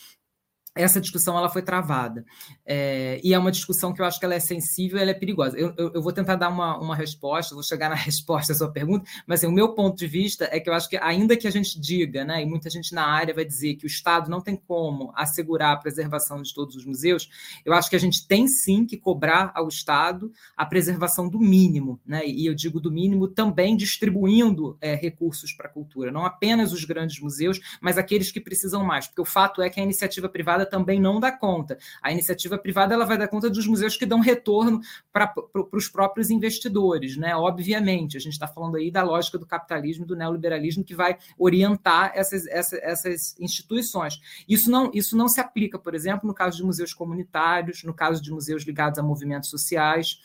essa 0.75 0.99
discussão 0.99 1.37
ela 1.37 1.49
foi 1.49 1.61
travada. 1.61 2.25
É, 2.65 3.19
e 3.23 3.33
é 3.33 3.37
uma 3.37 3.51
discussão 3.51 3.93
que 3.93 4.01
eu 4.01 4.05
acho 4.05 4.19
que 4.19 4.25
ela 4.25 4.33
é 4.33 4.39
sensível 4.39 4.99
ela 4.99 5.11
é 5.11 5.13
perigosa. 5.13 5.57
Eu, 5.57 5.73
eu, 5.77 5.91
eu, 5.93 6.01
vou 6.01 6.11
tentar 6.11 6.35
dar 6.35 6.49
uma, 6.49 6.77
uma 6.79 6.95
resposta, 6.95 7.53
vou 7.53 7.63
chegar 7.63 7.89
na 7.89 7.95
resposta 7.95 8.53
à 8.53 8.55
sua 8.55 8.71
pergunta, 8.71 9.09
mas 9.27 9.39
assim, 9.39 9.47
o 9.47 9.53
meu 9.53 9.73
ponto 9.73 9.97
de 9.97 10.07
vista 10.07 10.47
é 10.51 10.59
que 10.59 10.69
eu 10.69 10.73
acho 10.73 10.89
que, 10.89 10.97
ainda 10.97 11.37
que 11.37 11.47
a 11.47 11.51
gente 11.51 11.79
diga, 11.79 12.25
né, 12.25 12.41
e 12.41 12.45
muita 12.45 12.69
gente 12.69 12.93
na 12.93 13.05
área 13.05 13.33
vai 13.33 13.45
dizer 13.45 13.75
que 13.75 13.85
o 13.85 13.87
Estado 13.87 14.29
não 14.29 14.41
tem 14.41 14.55
como 14.55 15.11
assegurar 15.15 15.73
a 15.73 15.77
preservação 15.77 16.41
de 16.41 16.53
todos 16.53 16.75
os 16.75 16.85
museus, 16.85 17.29
eu 17.63 17.73
acho 17.73 17.89
que 17.89 17.95
a 17.95 17.99
gente 17.99 18.27
tem 18.27 18.47
sim 18.47 18.85
que 18.85 18.97
cobrar 18.97 19.51
ao 19.53 19.67
Estado 19.67 20.31
a 20.57 20.65
preservação 20.65 21.29
do 21.29 21.39
mínimo, 21.39 21.99
né, 22.05 22.25
e 22.25 22.45
eu 22.45 22.55
digo 22.55 22.79
do 22.79 22.91
mínimo 22.91 23.27
também 23.27 23.77
distribuindo 23.77 24.77
é, 24.81 24.95
recursos 24.95 25.53
para 25.53 25.67
a 25.67 25.71
cultura, 25.71 26.11
não 26.11 26.25
apenas 26.25 26.73
os 26.73 26.83
grandes 26.83 27.19
museus, 27.19 27.59
mas 27.79 27.97
aqueles 27.97 28.31
que 28.31 28.39
precisam 28.39 28.83
mais, 28.83 29.07
porque 29.07 29.21
o 29.21 29.25
fato 29.25 29.61
é 29.61 29.69
que 29.69 29.79
a 29.79 29.83
iniciativa 29.83 30.27
privada 30.27 30.62
privada 30.63 30.65
também 30.65 30.99
não 30.99 31.19
dá 31.19 31.31
conta. 31.31 31.77
A 32.01 32.11
iniciativa 32.11 32.57
privada 32.57 32.93
ela 32.93 33.05
vai 33.05 33.17
dar 33.17 33.27
conta 33.27 33.49
dos 33.49 33.67
museus 33.67 33.95
que 33.95 34.05
dão 34.05 34.19
retorno 34.19 34.81
para 35.11 35.33
os 35.71 35.87
próprios 35.87 36.29
investidores, 36.29 37.17
né? 37.17 37.35
Obviamente, 37.35 38.17
a 38.17 38.19
gente 38.19 38.33
está 38.33 38.47
falando 38.47 38.77
aí 38.77 38.89
da 38.89 39.03
lógica 39.03 39.37
do 39.37 39.45
capitalismo, 39.45 40.05
do 40.05 40.15
neoliberalismo 40.15 40.83
que 40.83 40.95
vai 40.95 41.17
orientar 41.37 42.11
essas, 42.15 42.47
essas, 42.47 42.79
essas 42.81 43.35
instituições. 43.39 44.19
Isso 44.47 44.71
não, 44.71 44.89
isso 44.93 45.15
não 45.17 45.27
se 45.27 45.39
aplica, 45.39 45.77
por 45.77 45.93
exemplo, 45.93 46.27
no 46.27 46.33
caso 46.33 46.57
de 46.57 46.63
museus 46.63 46.93
comunitários, 46.93 47.83
no 47.83 47.93
caso 47.93 48.21
de 48.21 48.31
museus 48.31 48.63
ligados 48.63 48.97
a 48.99 49.03
movimentos 49.03 49.49
sociais. 49.49 50.19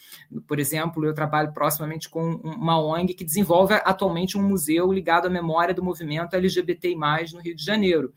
Por 0.46 0.58
exemplo, 0.58 1.04
eu 1.04 1.14
trabalho 1.14 1.52
proximamente 1.52 2.08
com 2.08 2.36
uma 2.36 2.80
ONG 2.80 3.14
que 3.14 3.24
desenvolve 3.24 3.74
atualmente 3.84 4.38
um 4.38 4.42
museu 4.42 4.92
ligado 4.92 5.26
à 5.26 5.30
memória 5.30 5.74
do 5.74 5.82
movimento 5.82 6.34
LGBTI+, 6.34 6.94
no 7.34 7.40
Rio 7.40 7.54
de 7.54 7.64
Janeiro 7.64 8.12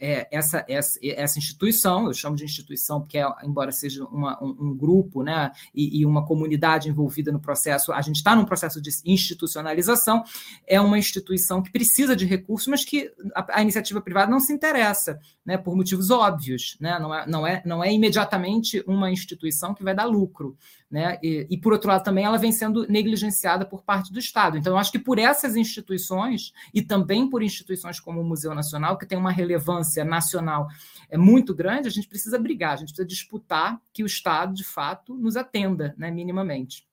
é, 0.00 0.28
essa, 0.30 0.64
essa, 0.68 0.98
essa 1.02 1.38
instituição, 1.38 2.06
eu 2.06 2.14
chamo 2.14 2.36
de 2.36 2.44
instituição 2.44 3.00
porque, 3.00 3.18
é, 3.18 3.26
embora 3.44 3.72
seja 3.72 4.04
uma, 4.04 4.42
um, 4.42 4.56
um, 4.60 4.76
grupo 4.76 5.22
né, 5.22 5.50
e, 5.74 6.00
e, 6.00 6.06
uma 6.06 6.24
comunidade 6.24 6.88
envolvida 6.88 7.32
no 7.32 7.40
processo, 7.40 7.92
a 7.92 8.00
gente 8.00 8.16
está 8.16 8.34
num 8.34 8.44
processo 8.44 8.80
de 8.80 8.90
institucionalização, 9.04 10.22
é 10.66 10.80
uma 10.80 10.98
instituição 10.98 11.62
que 11.62 11.70
precisa 11.70 12.14
de 12.14 12.26
recursos, 12.26 12.68
mas 12.68 12.84
que 12.84 13.10
a, 13.34 13.58
a 13.58 13.62
iniciativa 13.62 14.00
privada 14.00 14.30
não 14.30 14.40
se 14.40 14.52
interessa, 14.52 15.18
né, 15.44 15.56
por 15.56 15.76
motivos 15.76 16.10
óbvios. 16.10 16.76
Né, 16.80 16.98
não, 16.98 17.14
é, 17.14 17.26
não, 17.26 17.46
é, 17.46 17.62
não 17.64 17.84
é 17.84 17.92
imediatamente 17.92 18.82
uma 18.86 19.10
instituição 19.10 19.74
que 19.74 19.84
vai 19.84 19.94
dar 19.94 20.04
lucro. 20.04 20.56
Né, 20.88 21.18
e, 21.20 21.48
e, 21.50 21.58
por 21.58 21.72
outro 21.72 21.88
lado, 21.88 22.04
também 22.04 22.24
ela 22.24 22.38
vem 22.38 22.52
sendo 22.52 22.86
negligenciada 22.86 23.66
por 23.66 23.82
parte 23.82 24.12
do 24.12 24.20
Estado. 24.20 24.56
Então, 24.56 24.72
eu 24.72 24.78
acho 24.78 24.92
que 24.92 25.00
por 25.00 25.18
essas 25.18 25.56
instituições, 25.56 26.52
e 26.72 26.80
também 26.80 27.28
por 27.28 27.42
instituições 27.42 27.98
como 27.98 28.20
o 28.20 28.24
Museu 28.24 28.54
Nacional, 28.54 28.96
que 28.96 29.04
tem 29.04 29.18
uma 29.18 29.32
relevância 29.32 30.04
nacional 30.04 30.68
é 31.10 31.18
muito 31.18 31.52
grande, 31.54 31.88
a 31.88 31.90
gente 31.90 32.06
precisa 32.06 32.38
brigar, 32.38 32.74
a 32.74 32.76
gente 32.76 32.88
precisa 32.90 33.06
disputar 33.06 33.80
que 33.92 34.04
o 34.04 34.06
Estado, 34.06 34.54
de 34.54 34.62
fato, 34.62 35.16
nos 35.16 35.36
atenda, 35.36 35.92
né, 35.98 36.08
minimamente. 36.08 36.86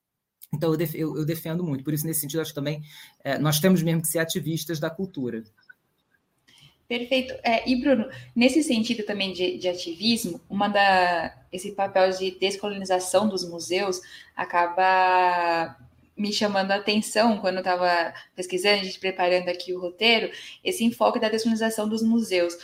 Então, 0.51 0.75
eu 0.93 1.25
defendo 1.25 1.63
muito. 1.63 1.83
Por 1.83 1.93
isso, 1.93 2.05
nesse 2.05 2.21
sentido, 2.21 2.41
acho 2.41 2.51
que 2.51 2.55
também 2.55 2.83
é, 3.23 3.39
nós 3.39 3.59
temos 3.59 3.81
mesmo 3.81 4.01
que 4.01 4.07
ser 4.07 4.19
ativistas 4.19 4.79
da 4.79 4.89
cultura. 4.89 5.43
Perfeito. 6.87 7.33
É, 7.43 7.67
e, 7.67 7.75
Bruno, 7.75 8.09
nesse 8.35 8.61
sentido 8.61 9.03
também 9.03 9.33
de, 9.33 9.57
de, 9.57 9.67
ativismo, 9.67 10.39
uma 10.49 10.67
da, 10.67 11.33
esse 11.51 11.71
papel 11.71 12.11
de 12.11 12.31
descolonização 12.31 13.27
dos 13.27 13.47
museus 13.47 14.01
acaba 14.35 15.77
me 16.15 16.31
chamando 16.31 16.71
a 16.71 16.75
atenção 16.75 17.39
quando 17.39 17.55
eu 17.55 17.61
estava 17.61 18.13
pesquisando, 18.35 18.81
a 18.81 18.83
gente 18.83 18.99
preparando 18.99 19.49
aqui 19.49 19.73
o 19.73 19.79
roteiro, 19.79 20.31
esse 20.63 20.83
enfoque 20.83 21.19
da 21.19 21.29
descolonização 21.29 21.89
dos 21.89 22.03
museus. 22.03 22.55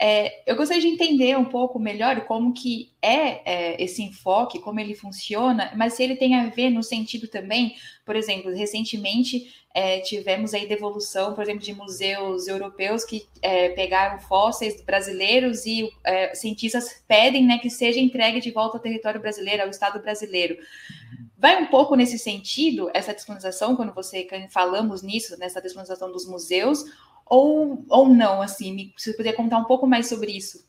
É, 0.00 0.42
eu 0.50 0.56
gostaria 0.56 0.82
de 0.82 0.88
entender 0.88 1.38
um 1.38 1.44
pouco 1.44 1.78
melhor 1.78 2.22
como 2.22 2.52
que 2.52 2.92
é, 3.00 3.42
é, 3.44 3.82
esse 3.82 4.02
enfoque, 4.02 4.58
como 4.58 4.80
ele 4.80 4.94
funciona, 4.94 5.72
mas 5.76 5.94
se 5.94 6.02
ele 6.02 6.16
tem 6.16 6.34
a 6.34 6.48
ver 6.48 6.70
no 6.70 6.82
sentido 6.82 7.28
também, 7.28 7.76
por 8.04 8.16
exemplo, 8.16 8.52
recentemente 8.52 9.54
é, 9.72 10.00
tivemos 10.00 10.52
aí 10.52 10.66
devolução, 10.66 11.34
por 11.34 11.42
exemplo, 11.42 11.62
de 11.62 11.74
museus 11.74 12.48
europeus 12.48 13.04
que 13.04 13.26
é, 13.40 13.70
pegaram 13.70 14.20
fósseis 14.20 14.82
brasileiros 14.84 15.64
e 15.64 15.88
é, 16.04 16.34
cientistas 16.34 17.02
pedem 17.06 17.44
né, 17.44 17.58
que 17.58 17.70
seja 17.70 17.98
entregue 18.00 18.40
de 18.40 18.50
volta 18.50 18.76
ao 18.76 18.82
território 18.82 19.20
brasileiro, 19.20 19.62
ao 19.62 19.70
Estado 19.70 20.00
brasileiro. 20.00 20.56
Vai 21.36 21.60
um 21.60 21.66
pouco 21.66 21.94
nesse 21.94 22.18
sentido, 22.18 22.90
essa 22.94 23.12
descolonização, 23.12 23.76
quando 23.76 23.92
você 23.92 24.26
falamos 24.50 25.02
nisso, 25.02 25.36
nessa 25.38 25.60
descolonização 25.60 26.10
dos 26.10 26.26
museus, 26.26 26.84
ou, 27.26 27.84
ou 27.88 28.08
não, 28.08 28.42
assim? 28.42 28.92
Se 28.96 29.10
você 29.10 29.16
puder 29.16 29.34
contar 29.34 29.58
um 29.58 29.64
pouco 29.64 29.86
mais 29.86 30.08
sobre 30.08 30.32
isso. 30.32 30.66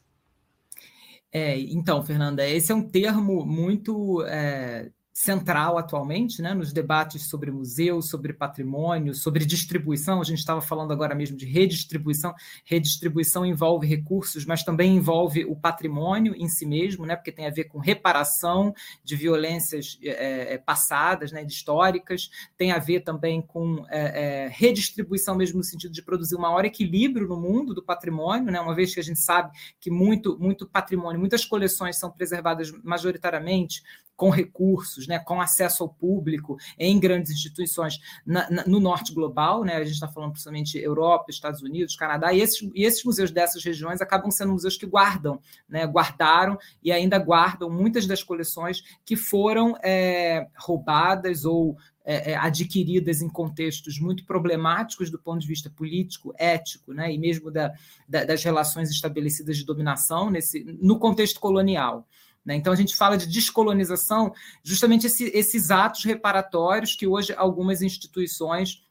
É, 1.31 1.59
então, 1.59 2.01
Fernanda, 2.01 2.47
esse 2.47 2.71
é 2.71 2.75
um 2.75 2.87
termo 2.87 3.45
muito 3.45 4.23
é, 4.23 4.89
central 5.17 5.77
atualmente, 5.77 6.41
né, 6.41 6.53
nos 6.53 6.73
debates 6.73 7.29
sobre 7.29 7.49
museus, 7.49 8.09
sobre 8.09 8.33
patrimônio, 8.33 9.15
sobre 9.15 9.45
distribuição. 9.45 10.19
A 10.19 10.25
gente 10.25 10.39
estava 10.39 10.59
falando 10.59 10.91
agora 10.91 11.15
mesmo 11.15 11.37
de 11.37 11.45
redistribuição. 11.45 12.35
Redistribuição 12.65 13.45
envolve 13.45 13.87
recursos, 13.87 14.45
mas 14.45 14.61
também 14.61 14.97
envolve 14.97 15.45
o 15.45 15.55
patrimônio 15.55 16.35
em 16.35 16.49
si 16.49 16.65
mesmo, 16.65 17.05
né, 17.05 17.15
porque 17.15 17.31
tem 17.31 17.47
a 17.47 17.49
ver 17.49 17.63
com 17.63 17.79
reparação 17.79 18.73
de 19.05 19.15
violências 19.15 19.97
é, 20.03 20.57
passadas, 20.57 21.31
né, 21.31 21.41
históricas. 21.45 22.29
Tem 22.57 22.73
a 22.73 22.77
ver 22.77 22.99
também 22.99 23.41
com 23.41 23.85
é, 23.89 24.47
é, 24.47 24.49
redistribuição 24.49 25.33
mesmo 25.33 25.59
no 25.59 25.63
sentido 25.63 25.93
de 25.93 26.03
produzir 26.03 26.35
um 26.35 26.41
maior 26.41 26.65
equilíbrio 26.65 27.25
no 27.25 27.39
mundo 27.39 27.73
do 27.73 27.81
patrimônio, 27.81 28.51
né, 28.51 28.59
uma 28.59 28.75
vez 28.75 28.93
que 28.93 28.99
a 28.99 29.03
gente 29.03 29.21
sabe 29.21 29.49
que 29.79 29.89
muito, 29.89 30.37
muito 30.37 30.67
patrimônio, 30.67 31.21
muitas 31.21 31.45
coleções 31.45 31.97
são 31.97 32.11
preservadas 32.11 32.69
majoritariamente 32.83 33.81
com 34.15 34.29
recursos, 34.29 35.07
né, 35.07 35.19
com 35.19 35.41
acesso 35.41 35.83
ao 35.83 35.89
público 35.89 36.57
em 36.79 36.99
grandes 36.99 37.31
instituições 37.31 37.99
na, 38.25 38.49
na, 38.49 38.65
no 38.65 38.79
norte 38.79 39.13
global, 39.13 39.63
né, 39.63 39.75
a 39.75 39.83
gente 39.83 39.93
está 39.93 40.07
falando 40.07 40.31
principalmente 40.31 40.77
Europa, 40.77 41.25
Estados 41.29 41.61
Unidos, 41.61 41.95
Canadá, 41.95 42.33
e 42.33 42.41
esses, 42.41 42.61
e 42.73 42.83
esses 42.83 43.03
museus 43.03 43.31
dessas 43.31 43.63
regiões 43.63 44.01
acabam 44.01 44.31
sendo 44.31 44.53
museus 44.53 44.77
que 44.77 44.85
guardam, 44.85 45.39
né, 45.67 45.85
guardaram 45.85 46.57
e 46.83 46.91
ainda 46.91 47.17
guardam 47.17 47.69
muitas 47.69 48.05
das 48.05 48.23
coleções 48.23 48.83
que 49.05 49.15
foram 49.15 49.75
é, 49.83 50.47
roubadas 50.55 51.45
ou 51.45 51.77
é, 52.05 52.31
é, 52.31 52.35
adquiridas 52.37 53.21
em 53.21 53.27
contextos 53.27 53.99
muito 53.99 54.25
problemáticos 54.25 55.09
do 55.09 55.17
ponto 55.17 55.41
de 55.41 55.47
vista 55.47 55.69
político, 55.69 56.33
ético, 56.37 56.93
né, 56.93 57.11
e 57.11 57.17
mesmo 57.17 57.49
da, 57.49 57.73
da, 58.07 58.23
das 58.23 58.43
relações 58.43 58.89
estabelecidas 58.91 59.57
de 59.57 59.65
dominação 59.65 60.29
nesse, 60.29 60.63
no 60.63 60.99
contexto 60.99 61.39
colonial. 61.39 62.07
Né? 62.45 62.55
Então, 62.55 62.71
a 62.71 62.75
gente 62.75 62.95
fala 62.95 63.17
de 63.17 63.25
descolonização, 63.25 64.33
justamente 64.63 65.07
esse, 65.07 65.31
esses 65.33 65.71
atos 65.71 66.03
reparatórios 66.03 66.95
que 66.95 67.07
hoje 67.07 67.33
algumas 67.35 67.81
instituições 67.81 68.84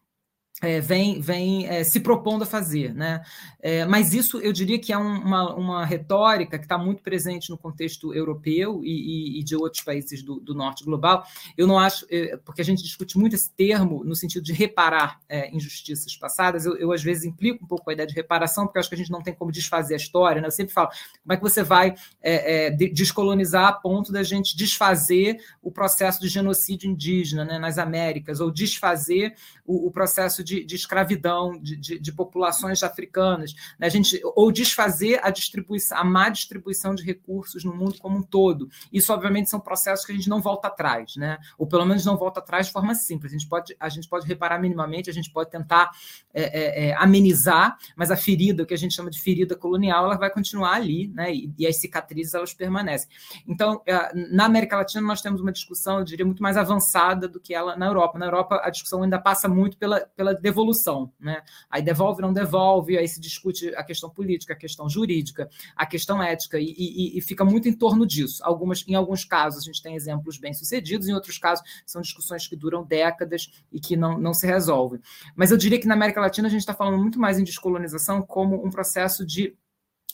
é, 0.62 0.80
vem, 0.80 1.20
vem 1.20 1.66
é, 1.66 1.82
se 1.82 2.00
propondo 2.00 2.42
a 2.42 2.46
fazer. 2.46 2.94
Né? 2.94 3.22
É, 3.60 3.84
mas 3.84 4.14
isso 4.14 4.38
eu 4.38 4.52
diria 4.52 4.78
que 4.78 4.92
é 4.92 4.98
um, 4.98 5.18
uma, 5.20 5.54
uma 5.54 5.84
retórica 5.84 6.58
que 6.58 6.64
está 6.64 6.78
muito 6.78 7.02
presente 7.02 7.50
no 7.50 7.58
contexto 7.58 8.14
europeu 8.14 8.80
e, 8.84 9.36
e, 9.36 9.40
e 9.40 9.42
de 9.42 9.56
outros 9.56 9.82
países 9.82 10.22
do, 10.22 10.38
do, 10.38 10.54
norte 10.54 10.84
global. 10.84 11.24
Eu 11.56 11.66
não 11.66 11.78
acho, 11.78 12.06
é, 12.08 12.36
porque 12.36 12.62
a 12.62 12.64
gente 12.64 12.82
discute 12.82 13.18
muito 13.18 13.34
esse 13.34 13.50
termo 13.50 14.04
no 14.04 14.14
sentido 14.14 14.44
de 14.44 14.52
reparar 14.52 15.20
é, 15.28 15.54
injustiças 15.54 16.16
passadas, 16.16 16.64
eu, 16.66 16.76
eu, 16.76 16.92
às 16.92 17.02
vezes 17.02 17.24
implico 17.24 17.64
um 17.64 17.68
pouco 17.68 17.90
a 17.90 17.92
ideia 17.92 18.06
de 18.06 18.14
reparação, 18.14 18.64
porque 18.64 18.78
acho 18.78 18.88
que 18.88 18.94
a 18.94 18.98
gente 18.98 19.10
não 19.10 19.22
tem 19.22 19.34
como 19.34 19.50
desfazer 19.50 19.94
a 19.94 19.96
história. 19.96 20.40
Né? 20.40 20.46
Eu 20.46 20.52
sempre 20.52 20.72
falo, 20.72 20.88
como 21.22 21.32
é 21.32 21.36
que 21.36 21.42
você 21.42 21.62
vai 21.62 21.94
é, 22.22 22.70
descolonizar 22.70 23.66
a 23.66 23.72
ponto 23.72 24.12
da 24.12 24.22
gente 24.22 24.56
desfazer 24.56 25.42
o 25.60 25.70
processo 25.70 26.20
de 26.20 26.28
genocídio 26.28 26.88
indígena 26.88 27.44
né, 27.44 27.58
nas 27.58 27.76
Américas, 27.76 28.40
ou 28.40 28.50
desfazer 28.50 29.34
o, 29.66 29.88
o 29.88 29.90
processo 29.90 30.43
de, 30.44 30.64
de 30.64 30.76
escravidão 30.76 31.58
de, 31.58 31.76
de, 31.76 31.98
de, 31.98 32.12
populações 32.12 32.82
africanas, 32.82 33.54
né? 33.78 33.86
a 33.86 33.90
gente, 33.90 34.20
ou 34.36 34.52
desfazer 34.52 35.18
a 35.22 35.30
distribuição, 35.30 35.98
a 35.98 36.04
má 36.04 36.28
distribuição 36.28 36.94
de 36.94 37.02
recursos 37.02 37.64
no 37.64 37.74
mundo 37.74 37.96
como 37.98 38.18
um 38.18 38.22
todo. 38.22 38.68
Isso, 38.92 39.12
obviamente, 39.12 39.50
são 39.50 39.58
processos 39.58 40.04
que 40.04 40.12
a 40.12 40.14
gente 40.14 40.28
não 40.28 40.40
volta 40.40 40.68
atrás, 40.68 41.16
né? 41.16 41.38
ou 41.58 41.66
pelo 41.66 41.84
menos 41.84 42.04
não 42.04 42.16
volta 42.16 42.40
atrás 42.40 42.66
de 42.66 42.72
forma 42.72 42.94
simples. 42.94 43.32
A 43.32 43.38
gente 43.38 43.48
pode, 43.48 43.74
a 43.80 43.88
gente 43.88 44.08
pode 44.08 44.26
reparar 44.26 44.58
minimamente, 44.58 45.10
a 45.10 45.12
gente 45.12 45.32
pode 45.32 45.50
tentar 45.50 45.90
é, 46.32 46.42
é, 46.42 46.88
é, 46.88 46.94
amenizar, 46.96 47.76
mas 47.96 48.10
a 48.10 48.16
ferida, 48.16 48.62
o 48.62 48.66
que 48.66 48.74
a 48.74 48.78
gente 48.78 48.94
chama 48.94 49.10
de 49.10 49.20
ferida 49.20 49.56
colonial, 49.56 50.04
ela 50.04 50.16
vai 50.16 50.30
continuar 50.30 50.74
ali, 50.74 51.08
né? 51.08 51.34
e, 51.34 51.52
e 51.58 51.66
as 51.66 51.80
cicatrizes 51.80 52.34
elas 52.34 52.52
permanecem. 52.52 53.08
Então, 53.46 53.80
é, 53.86 54.12
na 54.14 54.44
América 54.44 54.76
Latina, 54.76 55.02
nós 55.02 55.22
temos 55.22 55.40
uma 55.40 55.52
discussão, 55.52 55.98
eu 55.98 56.04
diria, 56.04 56.26
muito 56.26 56.42
mais 56.42 56.56
avançada 56.56 57.26
do 57.28 57.40
que 57.40 57.54
ela 57.54 57.76
na 57.76 57.86
Europa. 57.86 58.18
Na 58.18 58.26
Europa, 58.26 58.60
a 58.62 58.70
discussão 58.70 59.02
ainda 59.02 59.18
passa 59.18 59.48
muito 59.48 59.76
pela, 59.76 60.00
pela 60.16 60.33
devolução. 60.40 61.12
Né? 61.18 61.42
Aí 61.70 61.82
devolve, 61.82 62.22
não 62.22 62.32
devolve, 62.32 62.98
aí 62.98 63.08
se 63.08 63.20
discute 63.20 63.74
a 63.74 63.82
questão 63.82 64.10
política, 64.10 64.52
a 64.52 64.56
questão 64.56 64.88
jurídica, 64.88 65.48
a 65.76 65.86
questão 65.86 66.22
ética, 66.22 66.58
e, 66.58 66.74
e, 66.76 67.18
e 67.18 67.20
fica 67.20 67.44
muito 67.44 67.68
em 67.68 67.72
torno 67.72 68.06
disso. 68.06 68.42
Algumas, 68.44 68.84
em 68.86 68.94
alguns 68.94 69.24
casos, 69.24 69.62
a 69.62 69.64
gente 69.64 69.82
tem 69.82 69.94
exemplos 69.94 70.38
bem-sucedidos, 70.38 71.08
em 71.08 71.14
outros 71.14 71.38
casos, 71.38 71.64
são 71.86 72.00
discussões 72.00 72.46
que 72.46 72.56
duram 72.56 72.84
décadas 72.84 73.50
e 73.72 73.80
que 73.80 73.96
não, 73.96 74.18
não 74.18 74.34
se 74.34 74.46
resolvem. 74.46 75.00
Mas 75.34 75.50
eu 75.50 75.56
diria 75.56 75.80
que 75.80 75.86
na 75.86 75.94
América 75.94 76.20
Latina 76.20 76.48
a 76.48 76.50
gente 76.50 76.60
está 76.60 76.74
falando 76.74 76.98
muito 76.98 77.18
mais 77.18 77.38
em 77.38 77.44
descolonização 77.44 78.22
como 78.22 78.64
um 78.64 78.70
processo 78.70 79.24
de 79.26 79.56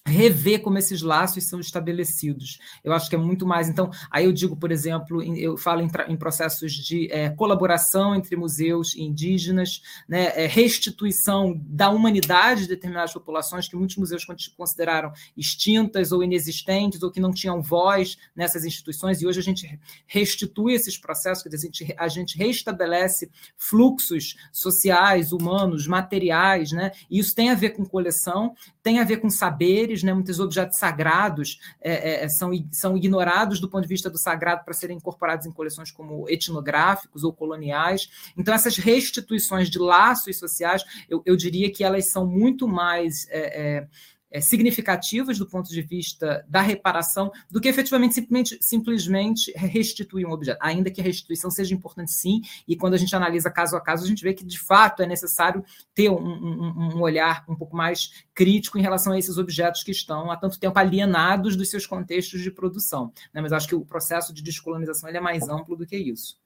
rever 0.06 0.62
como 0.62 0.78
esses 0.78 1.02
laços 1.02 1.44
são 1.44 1.60
estabelecidos. 1.60 2.58
Eu 2.82 2.92
acho 2.92 3.08
que 3.08 3.14
é 3.14 3.18
muito 3.18 3.46
mais. 3.46 3.68
Então, 3.68 3.90
aí 4.10 4.24
eu 4.24 4.32
digo, 4.32 4.56
por 4.56 4.72
exemplo, 4.72 5.22
eu 5.22 5.56
falo 5.56 5.82
em, 5.82 5.90
em 6.08 6.16
processos 6.16 6.72
de 6.72 7.10
é, 7.12 7.30
colaboração 7.30 8.14
entre 8.14 8.36
museus 8.36 8.94
e 8.94 9.02
indígenas, 9.02 9.82
né, 10.08 10.32
é, 10.34 10.46
restituição 10.46 11.58
da 11.66 11.90
humanidade 11.90 12.62
de 12.62 12.68
determinadas 12.68 13.12
populações 13.12 13.68
que 13.68 13.76
muitos 13.76 13.96
museus 13.96 14.24
consideraram 14.56 15.12
extintas 15.36 16.12
ou 16.12 16.22
inexistentes 16.22 17.02
ou 17.02 17.10
que 17.10 17.20
não 17.20 17.32
tinham 17.32 17.62
voz 17.62 18.16
nessas 18.34 18.64
instituições, 18.64 19.20
e 19.20 19.26
hoje 19.26 19.40
a 19.40 19.42
gente 19.42 19.80
restitui 20.06 20.74
esses 20.74 20.98
processos, 20.98 21.42
quer 21.42 21.50
dizer, 21.50 21.68
a 21.68 21.70
gente, 21.70 21.94
a 21.98 22.08
gente 22.08 22.38
restabelece 22.38 23.30
fluxos 23.56 24.36
sociais, 24.52 25.32
humanos, 25.32 25.86
materiais, 25.86 26.72
né, 26.72 26.90
e 27.10 27.18
isso 27.18 27.34
tem 27.34 27.50
a 27.50 27.54
ver 27.54 27.70
com 27.70 27.84
coleção, 27.84 28.54
tem 28.82 28.98
a 28.98 29.04
ver 29.04 29.18
com 29.18 29.28
saberes, 29.28 29.99
né? 30.02 30.12
muitos 30.12 30.40
objetos 30.40 30.78
sagrados 30.78 31.58
é, 31.80 32.24
é, 32.24 32.28
são, 32.28 32.50
são 32.72 32.96
ignorados 32.96 33.60
do 33.60 33.68
ponto 33.68 33.82
de 33.82 33.88
vista 33.88 34.10
do 34.10 34.18
sagrado 34.18 34.64
para 34.64 34.74
serem 34.74 34.96
incorporados 34.96 35.46
em 35.46 35.52
coleções 35.52 35.90
como 35.90 36.28
etnográficos 36.28 37.24
ou 37.24 37.32
coloniais. 37.32 38.32
Então, 38.36 38.54
essas 38.54 38.76
restituições 38.76 39.70
de 39.70 39.78
laços 39.78 40.38
sociais, 40.38 40.84
eu, 41.08 41.22
eu 41.24 41.36
diria 41.36 41.70
que 41.72 41.84
elas 41.84 42.10
são 42.10 42.26
muito 42.26 42.66
mais. 42.68 43.26
É, 43.30 43.86
é 44.30 44.40
significativas 44.40 45.38
do 45.38 45.46
ponto 45.46 45.68
de 45.68 45.82
vista 45.82 46.44
da 46.48 46.60
reparação 46.60 47.30
do 47.50 47.60
que 47.60 47.68
efetivamente 47.68 48.14
simplesmente, 48.14 48.58
simplesmente 48.60 49.52
restituir 49.56 50.26
um 50.26 50.32
objeto, 50.32 50.58
ainda 50.60 50.90
que 50.90 51.00
a 51.00 51.04
restituição 51.04 51.50
seja 51.50 51.74
importante 51.74 52.12
sim, 52.12 52.40
e 52.66 52.76
quando 52.76 52.94
a 52.94 52.96
gente 52.96 53.14
analisa 53.14 53.50
caso 53.50 53.76
a 53.76 53.80
caso, 53.80 54.04
a 54.04 54.08
gente 54.08 54.22
vê 54.22 54.32
que 54.32 54.44
de 54.44 54.58
fato 54.58 55.02
é 55.02 55.06
necessário 55.06 55.64
ter 55.94 56.10
um, 56.10 56.16
um, 56.16 56.96
um 56.96 57.00
olhar 57.00 57.44
um 57.48 57.56
pouco 57.56 57.76
mais 57.76 58.24
crítico 58.34 58.78
em 58.78 58.82
relação 58.82 59.12
a 59.12 59.18
esses 59.18 59.36
objetos 59.38 59.82
que 59.82 59.90
estão 59.90 60.30
há 60.30 60.36
tanto 60.36 60.58
tempo 60.58 60.78
alienados 60.78 61.56
dos 61.56 61.68
seus 61.68 61.86
contextos 61.86 62.40
de 62.40 62.50
produção. 62.50 63.12
Né? 63.34 63.40
Mas 63.40 63.52
acho 63.52 63.68
que 63.68 63.74
o 63.74 63.84
processo 63.84 64.32
de 64.32 64.42
descolonização 64.42 65.08
ele 65.08 65.18
é 65.18 65.20
mais 65.20 65.48
amplo 65.48 65.76
do 65.76 65.86
que 65.86 65.96
isso. 65.96 66.38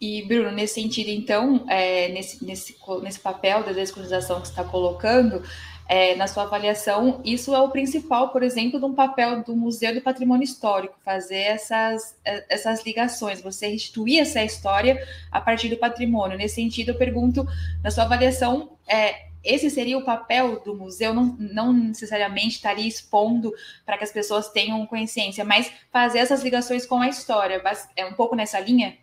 E, 0.00 0.22
Bruno, 0.26 0.50
nesse 0.50 0.74
sentido, 0.74 1.08
então, 1.08 1.64
é, 1.68 2.08
nesse, 2.08 2.44
nesse, 2.44 2.76
nesse 3.00 3.20
papel 3.20 3.62
da 3.62 3.72
descolonização 3.72 4.40
que 4.40 4.48
você 4.48 4.52
está 4.52 4.64
colocando, 4.64 5.42
é, 5.86 6.14
na 6.14 6.26
sua 6.26 6.44
avaliação, 6.44 7.20
isso 7.24 7.54
é 7.54 7.60
o 7.60 7.68
principal, 7.68 8.30
por 8.30 8.42
exemplo, 8.42 8.78
de 8.78 8.86
um 8.86 8.94
papel 8.94 9.42
do 9.42 9.54
Museu 9.54 9.94
do 9.94 10.00
Patrimônio 10.00 10.44
Histórico, 10.44 10.98
fazer 11.04 11.36
essas, 11.36 12.16
é, 12.24 12.44
essas 12.48 12.84
ligações, 12.84 13.42
você 13.42 13.68
restituir 13.68 14.20
essa 14.20 14.42
história 14.42 15.06
a 15.30 15.40
partir 15.40 15.68
do 15.68 15.76
patrimônio. 15.76 16.38
Nesse 16.38 16.56
sentido, 16.56 16.90
eu 16.90 16.94
pergunto, 16.96 17.46
na 17.82 17.90
sua 17.90 18.04
avaliação, 18.04 18.70
é, 18.88 19.26
esse 19.44 19.68
seria 19.68 19.98
o 19.98 20.04
papel 20.04 20.60
do 20.60 20.74
museu, 20.74 21.12
não, 21.12 21.36
não 21.38 21.72
necessariamente 21.72 22.56
estaria 22.56 22.88
expondo 22.88 23.52
para 23.84 23.98
que 23.98 24.04
as 24.04 24.10
pessoas 24.10 24.48
tenham 24.48 24.86
consciência, 24.86 25.44
mas 25.44 25.70
fazer 25.92 26.20
essas 26.20 26.42
ligações 26.42 26.86
com 26.86 27.00
a 27.00 27.08
história. 27.08 27.62
É 27.94 28.06
um 28.06 28.14
pouco 28.14 28.34
nessa 28.34 28.58
linha? 28.58 28.96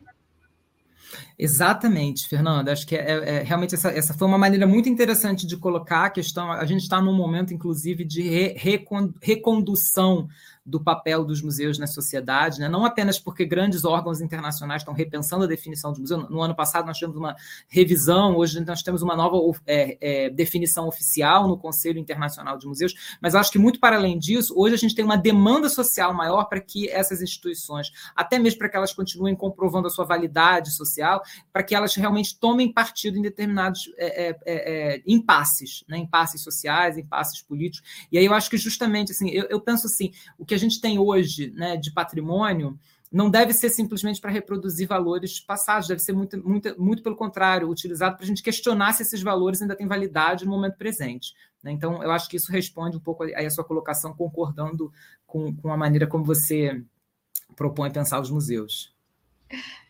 Exatamente, 1.38 2.28
Fernanda. 2.28 2.72
Acho 2.72 2.86
que 2.86 2.96
é, 2.96 3.00
é, 3.00 3.36
é, 3.38 3.44
realmente 3.44 3.76
essa, 3.76 3.90
essa 3.90 4.14
foi 4.14 4.28
uma 4.28 4.38
maneira 4.38 4.68
muito 4.68 4.90
interessante 4.90 5.46
de 5.46 5.58
colocar 5.58 6.06
a 6.06 6.10
questão. 6.10 6.52
A 6.52 6.66
gente 6.66 6.82
está 6.82 7.02
num 7.02 7.16
momento, 7.16 7.54
inclusive, 7.54 8.04
de 8.06 8.22
re, 8.22 8.86
recondução 9.22 10.28
do 10.72 10.80
papel 10.80 11.26
dos 11.26 11.42
museus 11.42 11.78
na 11.78 11.86
sociedade, 11.86 12.62
né? 12.62 12.70
não 12.70 12.86
apenas 12.86 13.20
porque 13.20 13.46
grandes 13.46 13.84
órgãos 13.84 14.22
internacionais 14.22 14.82
estão 14.82 14.94
repensando 14.94 15.44
a 15.44 15.48
definição 15.48 15.92
de 15.92 16.00
museu. 16.00 16.18
No 16.30 16.42
ano 16.42 16.56
passado 16.56 16.86
nós 16.86 16.98
tivemos 16.98 17.18
uma 17.18 17.36
revisão, 17.68 18.38
hoje 18.38 18.64
nós 18.66 18.82
temos 18.82 19.02
uma 19.02 19.16
nova 19.16 19.38
é, 19.68 19.98
é, 20.00 20.30
definição 20.30 20.88
oficial 20.88 21.46
no 21.48 21.58
Conselho 21.58 22.00
Internacional 22.00 22.58
de 22.58 22.66
Museus, 22.66 22.94
mas 23.22 23.36
acho 23.36 23.52
que 23.52 23.60
muito 23.60 23.80
para 23.82 23.98
além 23.98 24.18
disso, 24.18 24.54
hoje 24.56 24.76
a 24.76 24.78
gente 24.78 24.96
tem 24.96 25.04
uma 25.04 25.18
demanda 25.18 25.68
social 25.68 26.14
maior 26.14 26.46
para 26.46 26.62
que 26.62 26.90
essas 26.90 27.22
instituições, 27.22 27.92
até 28.16 28.40
mesmo 28.40 28.60
para 28.60 28.70
que 28.70 28.78
elas 28.78 28.94
continuem 28.94 29.36
comprovando 29.36 29.88
a 29.88 29.90
sua 29.90 30.06
validade 30.06 30.72
social, 30.72 31.22
para 31.52 31.64
que 31.64 31.76
elas 31.76 31.94
realmente 31.96 32.40
tomem 32.40 32.72
partido 32.72 33.18
em 33.18 33.22
determinados 33.22 33.92
é, 33.98 34.30
é, 34.30 34.38
é, 34.46 34.96
é 34.96 35.04
impasses, 35.06 35.84
né? 35.86 35.98
impasses 35.98 36.42
sociais, 36.42 36.98
impasses 36.98 37.42
políticos. 37.42 38.08
E 38.10 38.18
aí 38.18 38.24
eu 38.24 38.34
acho 38.34 38.50
que 38.50 38.58
justamente 38.58 39.12
assim, 39.12 39.30
eu, 39.32 39.48
eu 39.50 39.60
penso 39.60 39.88
assim, 39.88 40.14
o 40.38 40.46
que 40.46 40.56
a 40.56 40.58
gente 40.62 40.82
tem 40.82 41.00
hoje 41.00 41.52
né, 41.52 41.78
de 41.78 41.92
patrimônio 41.92 42.78
não 43.12 43.30
deve 43.30 43.52
ser 43.52 43.70
simplesmente 43.70 44.22
para 44.22 44.32
reproduzir 44.32 44.88
valores 44.88 45.40
passados, 45.42 45.88
deve 45.88 46.00
ser 46.00 46.14
muito, 46.14 46.42
muito, 46.48 46.82
muito 46.82 47.04
pelo 47.04 47.16
contrário, 47.16 47.70
utilizado 47.70 48.16
para 48.16 48.24
a 48.24 48.28
gente 48.28 48.42
questionar 48.42 48.94
se 48.94 49.04
esses 49.04 49.22
valores 49.22 49.62
ainda 49.62 49.76
têm 49.76 49.86
validade 49.86 50.46
no 50.46 50.52
momento 50.52 50.78
presente. 50.78 51.34
Né? 51.62 51.72
Então, 51.72 52.02
eu 52.02 52.10
acho 52.12 52.30
que 52.30 52.38
isso 52.38 52.50
responde 52.50 52.96
um 52.96 53.02
pouco 53.02 53.24
a, 53.24 53.28
a 53.28 53.50
sua 53.50 53.66
colocação, 53.66 54.14
concordando 54.14 54.92
com, 55.28 55.54
com 55.54 55.74
a 55.74 55.78
maneira 55.78 56.08
como 56.08 56.24
você 56.24 56.82
propõe 57.54 57.92
pensar 57.92 58.22
os 58.22 58.32
museus. 58.32 58.96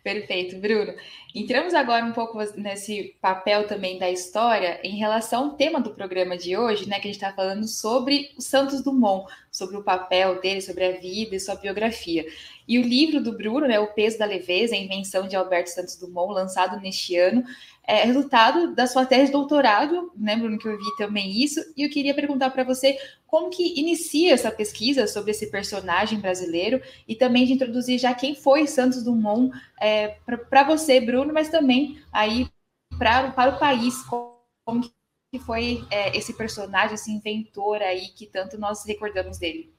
Perfeito, 0.03 0.57
Bruno. 0.57 0.95
Entramos 1.33 1.75
agora 1.75 2.03
um 2.03 2.11
pouco 2.11 2.39
nesse 2.55 3.15
papel 3.21 3.67
também 3.67 3.99
da 3.99 4.09
história 4.09 4.79
em 4.83 4.97
relação 4.97 5.43
ao 5.43 5.49
tema 5.51 5.79
do 5.79 5.93
programa 5.93 6.35
de 6.35 6.57
hoje, 6.57 6.89
né? 6.89 6.99
Que 6.99 7.07
a 7.07 7.11
gente 7.11 7.23
está 7.23 7.31
falando 7.31 7.67
sobre 7.67 8.31
o 8.35 8.41
Santos 8.41 8.83
Dumont, 8.83 9.31
sobre 9.51 9.77
o 9.77 9.83
papel 9.83 10.41
dele, 10.41 10.59
sobre 10.59 10.85
a 10.85 10.91
vida 10.93 11.35
e 11.35 11.39
sua 11.39 11.53
biografia. 11.53 12.25
E 12.67 12.79
o 12.79 12.81
livro 12.81 13.21
do 13.21 13.37
Bruno, 13.37 13.67
né, 13.67 13.79
O 13.79 13.93
Peso 13.93 14.17
da 14.17 14.25
Leveza, 14.25 14.73
a 14.73 14.77
invenção 14.77 15.27
de 15.27 15.35
Alberto 15.35 15.69
Santos 15.69 15.95
Dumont, 15.97 16.33
lançado 16.33 16.79
neste 16.79 17.15
ano, 17.15 17.43
é 17.91 18.05
resultado 18.05 18.73
da 18.73 18.87
sua 18.87 19.05
tese 19.05 19.25
de 19.25 19.31
doutorado, 19.33 20.13
né, 20.15 20.37
Bruno, 20.37 20.57
que 20.57 20.65
eu 20.65 20.77
vi 20.77 20.95
também 20.97 21.29
isso, 21.43 21.59
e 21.75 21.83
eu 21.83 21.89
queria 21.89 22.15
perguntar 22.15 22.49
para 22.49 22.63
você 22.63 22.97
como 23.27 23.49
que 23.49 23.77
inicia 23.77 24.33
essa 24.33 24.49
pesquisa 24.49 25.07
sobre 25.07 25.31
esse 25.31 25.51
personagem 25.51 26.17
brasileiro 26.17 26.81
e 27.05 27.15
também 27.15 27.45
de 27.45 27.51
introduzir 27.51 27.99
já 27.99 28.13
quem 28.13 28.33
foi 28.33 28.65
Santos 28.65 29.03
Dumont 29.03 29.53
é, 29.77 30.15
para 30.49 30.63
você, 30.63 31.01
Bruno, 31.01 31.33
mas 31.33 31.49
também 31.49 32.01
aí 32.13 32.49
pra, 32.97 33.29
para 33.31 33.55
o 33.55 33.59
país, 33.59 34.01
como 34.03 34.89
que 35.29 35.39
foi 35.39 35.85
é, 35.91 36.17
esse 36.17 36.33
personagem, 36.33 36.95
esse 36.95 37.11
inventor 37.11 37.81
aí 37.81 38.07
que 38.07 38.25
tanto 38.25 38.57
nós 38.57 38.85
recordamos 38.85 39.37
dele. 39.37 39.73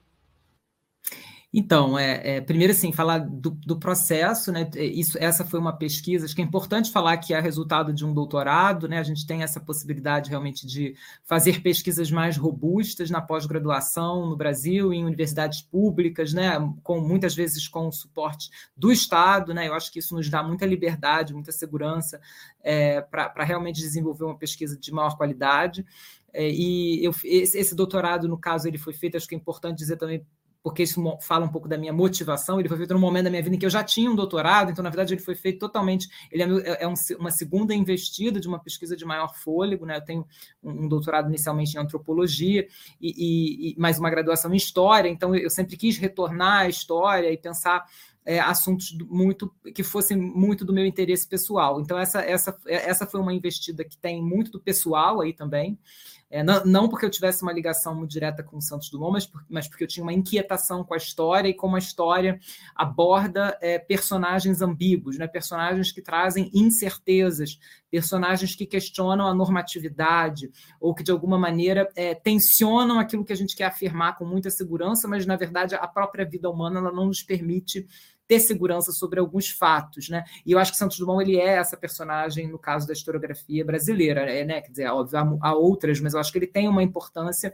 Então, 1.55 1.99
é, 1.99 2.37
é, 2.37 2.41
primeiro 2.41 2.73
assim, 2.73 2.91
falar 2.91 3.19
do, 3.19 3.51
do, 3.51 3.77
processo, 3.77 4.51
né? 4.51 4.67
É, 4.75 4.83
isso, 4.85 5.19
essa 5.19 5.45
foi 5.45 5.59
uma 5.59 5.77
pesquisa, 5.77 6.25
acho 6.25 6.35
que 6.35 6.41
é 6.41 6.45
importante 6.45 6.91
falar 6.91 7.15
que 7.17 7.31
é 7.31 7.39
resultado 7.39 7.93
de 7.93 8.03
um 8.03 8.11
doutorado, 8.11 8.87
né? 8.87 8.97
A 8.97 9.03
gente 9.03 9.27
tem 9.27 9.43
essa 9.43 9.59
possibilidade 9.59 10.31
realmente 10.31 10.65
de 10.65 10.95
fazer 11.23 11.61
pesquisas 11.61 12.09
mais 12.09 12.37
robustas 12.37 13.11
na 13.11 13.21
pós-graduação 13.21 14.27
no 14.27 14.35
Brasil, 14.35 14.91
em 14.91 15.05
universidades 15.05 15.61
públicas, 15.61 16.33
né? 16.33 16.53
Com 16.81 16.99
muitas 16.99 17.35
vezes 17.35 17.67
com 17.67 17.87
o 17.87 17.91
suporte 17.91 18.49
do 18.75 18.91
Estado, 18.91 19.53
né? 19.53 19.67
Eu 19.67 19.75
acho 19.75 19.91
que 19.91 19.99
isso 19.99 20.15
nos 20.15 20.27
dá 20.27 20.41
muita 20.41 20.65
liberdade, 20.65 21.35
muita 21.35 21.51
segurança 21.51 22.19
é, 22.63 22.99
para 22.99 23.43
realmente 23.43 23.79
desenvolver 23.79 24.25
uma 24.25 24.37
pesquisa 24.37 24.75
de 24.75 24.91
maior 24.91 25.15
qualidade. 25.15 25.85
É, 26.33 26.49
e 26.49 27.05
eu, 27.05 27.11
esse, 27.23 27.59
esse 27.59 27.75
doutorado, 27.75 28.27
no 28.27 28.39
caso, 28.39 28.67
ele 28.67 28.79
foi 28.79 28.93
feito, 28.93 29.17
acho 29.17 29.27
que 29.27 29.35
é 29.35 29.37
importante 29.37 29.77
dizer 29.77 29.97
também 29.97 30.25
porque 30.63 30.81
isso 30.83 31.03
fala 31.21 31.45
um 31.45 31.49
pouco 31.49 31.67
da 31.67 31.77
minha 31.77 31.91
motivação. 31.91 32.57
Ele 32.57 32.69
foi 32.69 32.77
feito 32.77 32.93
num 32.93 32.99
momento 32.99 33.25
da 33.25 33.29
minha 33.29 33.43
vida 33.43 33.55
em 33.55 33.59
que 33.59 33.65
eu 33.65 33.69
já 33.69 33.83
tinha 33.83 34.09
um 34.09 34.15
doutorado, 34.15 34.71
então, 34.71 34.81
na 34.81 34.89
verdade, 34.89 35.13
ele 35.13 35.21
foi 35.21 35.35
feito 35.35 35.59
totalmente. 35.59 36.07
Ele 36.31 36.41
é, 36.41 36.71
é, 36.71 36.83
é 36.83 36.87
um, 36.87 36.93
uma 37.19 37.31
segunda 37.31 37.75
investida 37.75 38.39
de 38.39 38.47
uma 38.47 38.57
pesquisa 38.57 38.95
de 38.95 39.03
maior 39.03 39.35
fôlego. 39.35 39.85
Né? 39.85 39.97
Eu 39.97 40.05
tenho 40.05 40.25
um, 40.63 40.85
um 40.85 40.87
doutorado 40.87 41.27
inicialmente 41.27 41.75
em 41.75 41.79
antropologia 41.79 42.65
e, 43.01 43.09
e, 43.09 43.71
e, 43.71 43.75
mais 43.77 43.99
uma 43.99 44.09
graduação 44.09 44.53
em 44.53 44.57
história, 44.57 45.09
então 45.09 45.35
eu 45.35 45.49
sempre 45.49 45.75
quis 45.75 45.97
retornar 45.97 46.61
à 46.61 46.69
história 46.69 47.29
e 47.29 47.37
pensar. 47.37 47.85
É, 48.25 48.39
assuntos 48.39 48.97
muito 49.09 49.53
que 49.75 49.83
fossem 49.83 50.15
muito 50.15 50.63
do 50.63 50.71
meu 50.71 50.85
interesse 50.85 51.27
pessoal. 51.27 51.81
Então 51.81 51.99
essa 51.99 52.21
essa 52.21 52.57
essa 52.65 53.05
foi 53.05 53.19
uma 53.19 53.33
investida 53.33 53.83
que 53.83 53.97
tem 53.97 54.23
muito 54.23 54.49
do 54.49 54.61
pessoal 54.61 55.19
aí 55.19 55.33
também. 55.33 55.77
É, 56.33 56.41
não, 56.41 56.65
não, 56.65 56.89
porque 56.89 57.05
eu 57.05 57.11
tivesse 57.11 57.43
uma 57.43 57.53
ligação 57.53 57.93
muito 57.93 58.09
direta 58.09 58.41
com 58.41 58.57
o 58.57 58.61
Santos 58.61 58.89
Dumont, 58.89 59.13
mas, 59.13 59.27
por, 59.27 59.45
mas 59.47 59.67
porque 59.67 59.83
eu 59.83 59.87
tinha 59.87 60.03
uma 60.03 60.11
inquietação 60.11 60.83
com 60.83 60.95
a 60.95 60.97
história 60.97 61.47
e 61.47 61.53
como 61.53 61.75
a 61.75 61.79
história 61.79 62.39
aborda 62.75 63.55
é, 63.61 63.77
personagens 63.77 64.59
ambíguos, 64.59 65.19
né? 65.19 65.27
personagens 65.27 65.91
que 65.91 66.01
trazem 66.01 66.49
incertezas, 66.51 67.59
personagens 67.91 68.55
que 68.55 68.65
questionam 68.65 69.27
a 69.27 69.33
normatividade 69.35 70.49
ou 70.81 70.95
que, 70.95 71.03
de 71.03 71.11
alguma 71.11 71.37
maneira, 71.37 71.87
é, 71.95 72.15
tensionam 72.15 72.97
aquilo 72.97 73.23
que 73.23 73.33
a 73.33 73.37
gente 73.37 73.55
quer 73.55 73.65
afirmar 73.65 74.17
com 74.17 74.25
muita 74.25 74.49
segurança, 74.49 75.07
mas, 75.07 75.27
na 75.27 75.35
verdade, 75.35 75.75
a 75.75 75.87
própria 75.87 76.25
vida 76.25 76.49
humana 76.49 76.79
ela 76.79 76.91
não 76.91 77.05
nos 77.05 77.21
permite 77.21 77.85
ter 78.27 78.39
segurança 78.39 78.91
sobre 78.91 79.19
alguns 79.19 79.49
fatos, 79.49 80.09
né? 80.09 80.23
E 80.45 80.51
eu 80.51 80.59
acho 80.59 80.71
que 80.71 80.77
Santos 80.77 80.97
Dumont 80.97 81.21
ele 81.21 81.37
é 81.37 81.55
essa 81.57 81.77
personagem 81.77 82.47
no 82.47 82.57
caso 82.57 82.87
da 82.87 82.93
historiografia 82.93 83.65
brasileira, 83.65 84.25
né? 84.45 84.61
Quer 84.61 84.71
dizer, 84.71 84.87
óbvio, 84.87 85.37
há 85.41 85.53
outras, 85.53 85.99
mas 85.99 86.13
eu 86.13 86.19
acho 86.19 86.31
que 86.31 86.37
ele 86.37 86.47
tem 86.47 86.67
uma 86.67 86.83
importância 86.83 87.53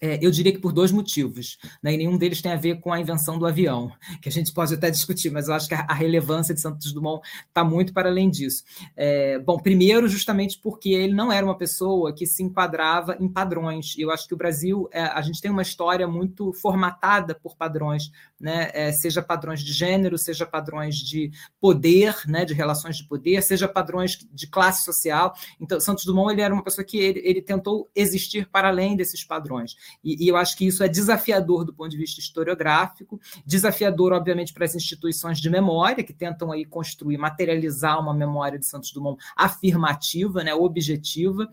é, 0.00 0.18
eu 0.24 0.30
diria 0.30 0.52
que 0.52 0.58
por 0.58 0.72
dois 0.72 0.90
motivos, 0.90 1.58
né? 1.82 1.92
e 1.94 1.96
nenhum 1.96 2.16
deles 2.16 2.40
tem 2.40 2.52
a 2.52 2.56
ver 2.56 2.80
com 2.80 2.92
a 2.92 3.00
invenção 3.00 3.38
do 3.38 3.46
avião, 3.46 3.92
que 4.22 4.28
a 4.28 4.32
gente 4.32 4.52
pode 4.52 4.74
até 4.74 4.90
discutir, 4.90 5.30
mas 5.30 5.48
eu 5.48 5.54
acho 5.54 5.68
que 5.68 5.74
a, 5.74 5.86
a 5.88 5.94
relevância 5.94 6.54
de 6.54 6.60
Santos 6.60 6.92
Dumont 6.92 7.26
está 7.46 7.62
muito 7.62 7.92
para 7.92 8.08
além 8.08 8.30
disso. 8.30 8.64
É, 8.96 9.38
bom, 9.38 9.58
primeiro, 9.58 10.08
justamente 10.08 10.58
porque 10.58 10.90
ele 10.90 11.12
não 11.12 11.30
era 11.30 11.44
uma 11.44 11.56
pessoa 11.56 12.14
que 12.14 12.26
se 12.26 12.42
enquadrava 12.42 13.16
em 13.20 13.28
padrões, 13.28 13.94
e 13.96 14.02
eu 14.02 14.10
acho 14.10 14.26
que 14.26 14.34
o 14.34 14.36
Brasil, 14.36 14.88
é, 14.92 15.02
a 15.02 15.20
gente 15.20 15.40
tem 15.40 15.50
uma 15.50 15.62
história 15.62 16.08
muito 16.08 16.52
formatada 16.52 17.34
por 17.34 17.56
padrões, 17.56 18.10
né? 18.40 18.70
É, 18.72 18.90
seja 18.92 19.20
padrões 19.20 19.60
de 19.60 19.72
gênero, 19.72 20.16
seja 20.16 20.46
padrões 20.46 20.96
de 20.96 21.30
poder, 21.60 22.16
né? 22.26 22.44
de 22.44 22.54
relações 22.54 22.96
de 22.96 23.04
poder, 23.04 23.42
seja 23.42 23.68
padrões 23.68 24.18
de 24.32 24.46
classe 24.46 24.82
social. 24.84 25.34
Então, 25.60 25.78
Santos 25.78 26.04
Dumont 26.04 26.32
ele 26.32 26.40
era 26.40 26.54
uma 26.54 26.64
pessoa 26.64 26.84
que 26.84 26.98
ele, 26.98 27.20
ele 27.22 27.42
tentou 27.42 27.90
existir 27.94 28.48
para 28.48 28.68
além 28.68 28.96
desses 28.96 29.22
padrões. 29.22 29.76
E, 30.02 30.24
e, 30.24 30.28
eu 30.28 30.36
acho 30.36 30.56
que 30.56 30.66
isso 30.66 30.82
é 30.82 30.88
desafiador 30.88 31.64
do 31.64 31.72
ponto 31.72 31.90
de 31.90 31.96
vista 31.96 32.20
historiográfico, 32.20 33.20
desafiador, 33.44 34.12
obviamente, 34.12 34.52
para 34.52 34.64
as 34.64 34.74
instituições 34.74 35.40
de 35.40 35.50
memória, 35.50 36.04
que 36.04 36.12
tentam 36.12 36.52
aí 36.52 36.64
construir, 36.64 37.18
materializar 37.18 38.00
uma 38.00 38.14
memória 38.14 38.58
de 38.58 38.66
Santos 38.66 38.92
Dumont 38.92 39.22
afirmativa, 39.36 40.42
né, 40.44 40.54
objetiva, 40.54 41.48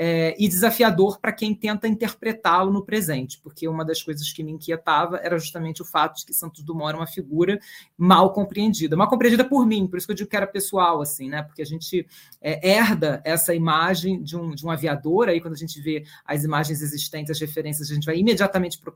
é, 0.00 0.36
e 0.38 0.46
desafiador 0.46 1.18
para 1.18 1.32
quem 1.32 1.52
tenta 1.52 1.88
interpretá-lo 1.88 2.72
no 2.72 2.84
presente, 2.84 3.40
porque 3.42 3.66
uma 3.66 3.84
das 3.84 4.00
coisas 4.00 4.32
que 4.32 4.44
me 4.44 4.52
inquietava 4.52 5.16
era 5.16 5.36
justamente 5.36 5.82
o 5.82 5.84
fato 5.84 6.18
de 6.18 6.24
que 6.24 6.32
Santos 6.32 6.62
Dumont 6.62 6.90
era 6.90 6.98
uma 6.98 7.06
figura 7.06 7.58
mal 7.96 8.32
compreendida, 8.32 8.96
mal 8.96 9.08
compreendida 9.08 9.44
por 9.44 9.66
mim, 9.66 9.88
por 9.88 9.98
isso 9.98 10.06
que 10.06 10.12
eu 10.12 10.16
digo 10.16 10.30
que 10.30 10.36
era 10.36 10.46
pessoal, 10.46 11.02
assim, 11.02 11.28
né? 11.28 11.42
Porque 11.42 11.60
a 11.60 11.66
gente 11.66 12.06
é, 12.40 12.76
herda 12.76 13.20
essa 13.24 13.52
imagem 13.52 14.22
de 14.22 14.36
um, 14.36 14.54
de 14.54 14.64
um 14.64 14.70
aviador, 14.70 15.28
aí 15.28 15.40
quando 15.40 15.54
a 15.54 15.58
gente 15.58 15.80
vê 15.80 16.04
as 16.24 16.44
imagens 16.44 16.80
existentes, 16.80 17.32
as 17.32 17.40
referências, 17.40 17.90
a 17.90 17.94
gente 17.94 18.06
vai 18.06 18.16
imediatamente 18.18 18.78
para 18.78 18.90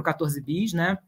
o 0.00 0.02
14 0.02 0.40
bis, 0.40 0.72
né? 0.72 0.98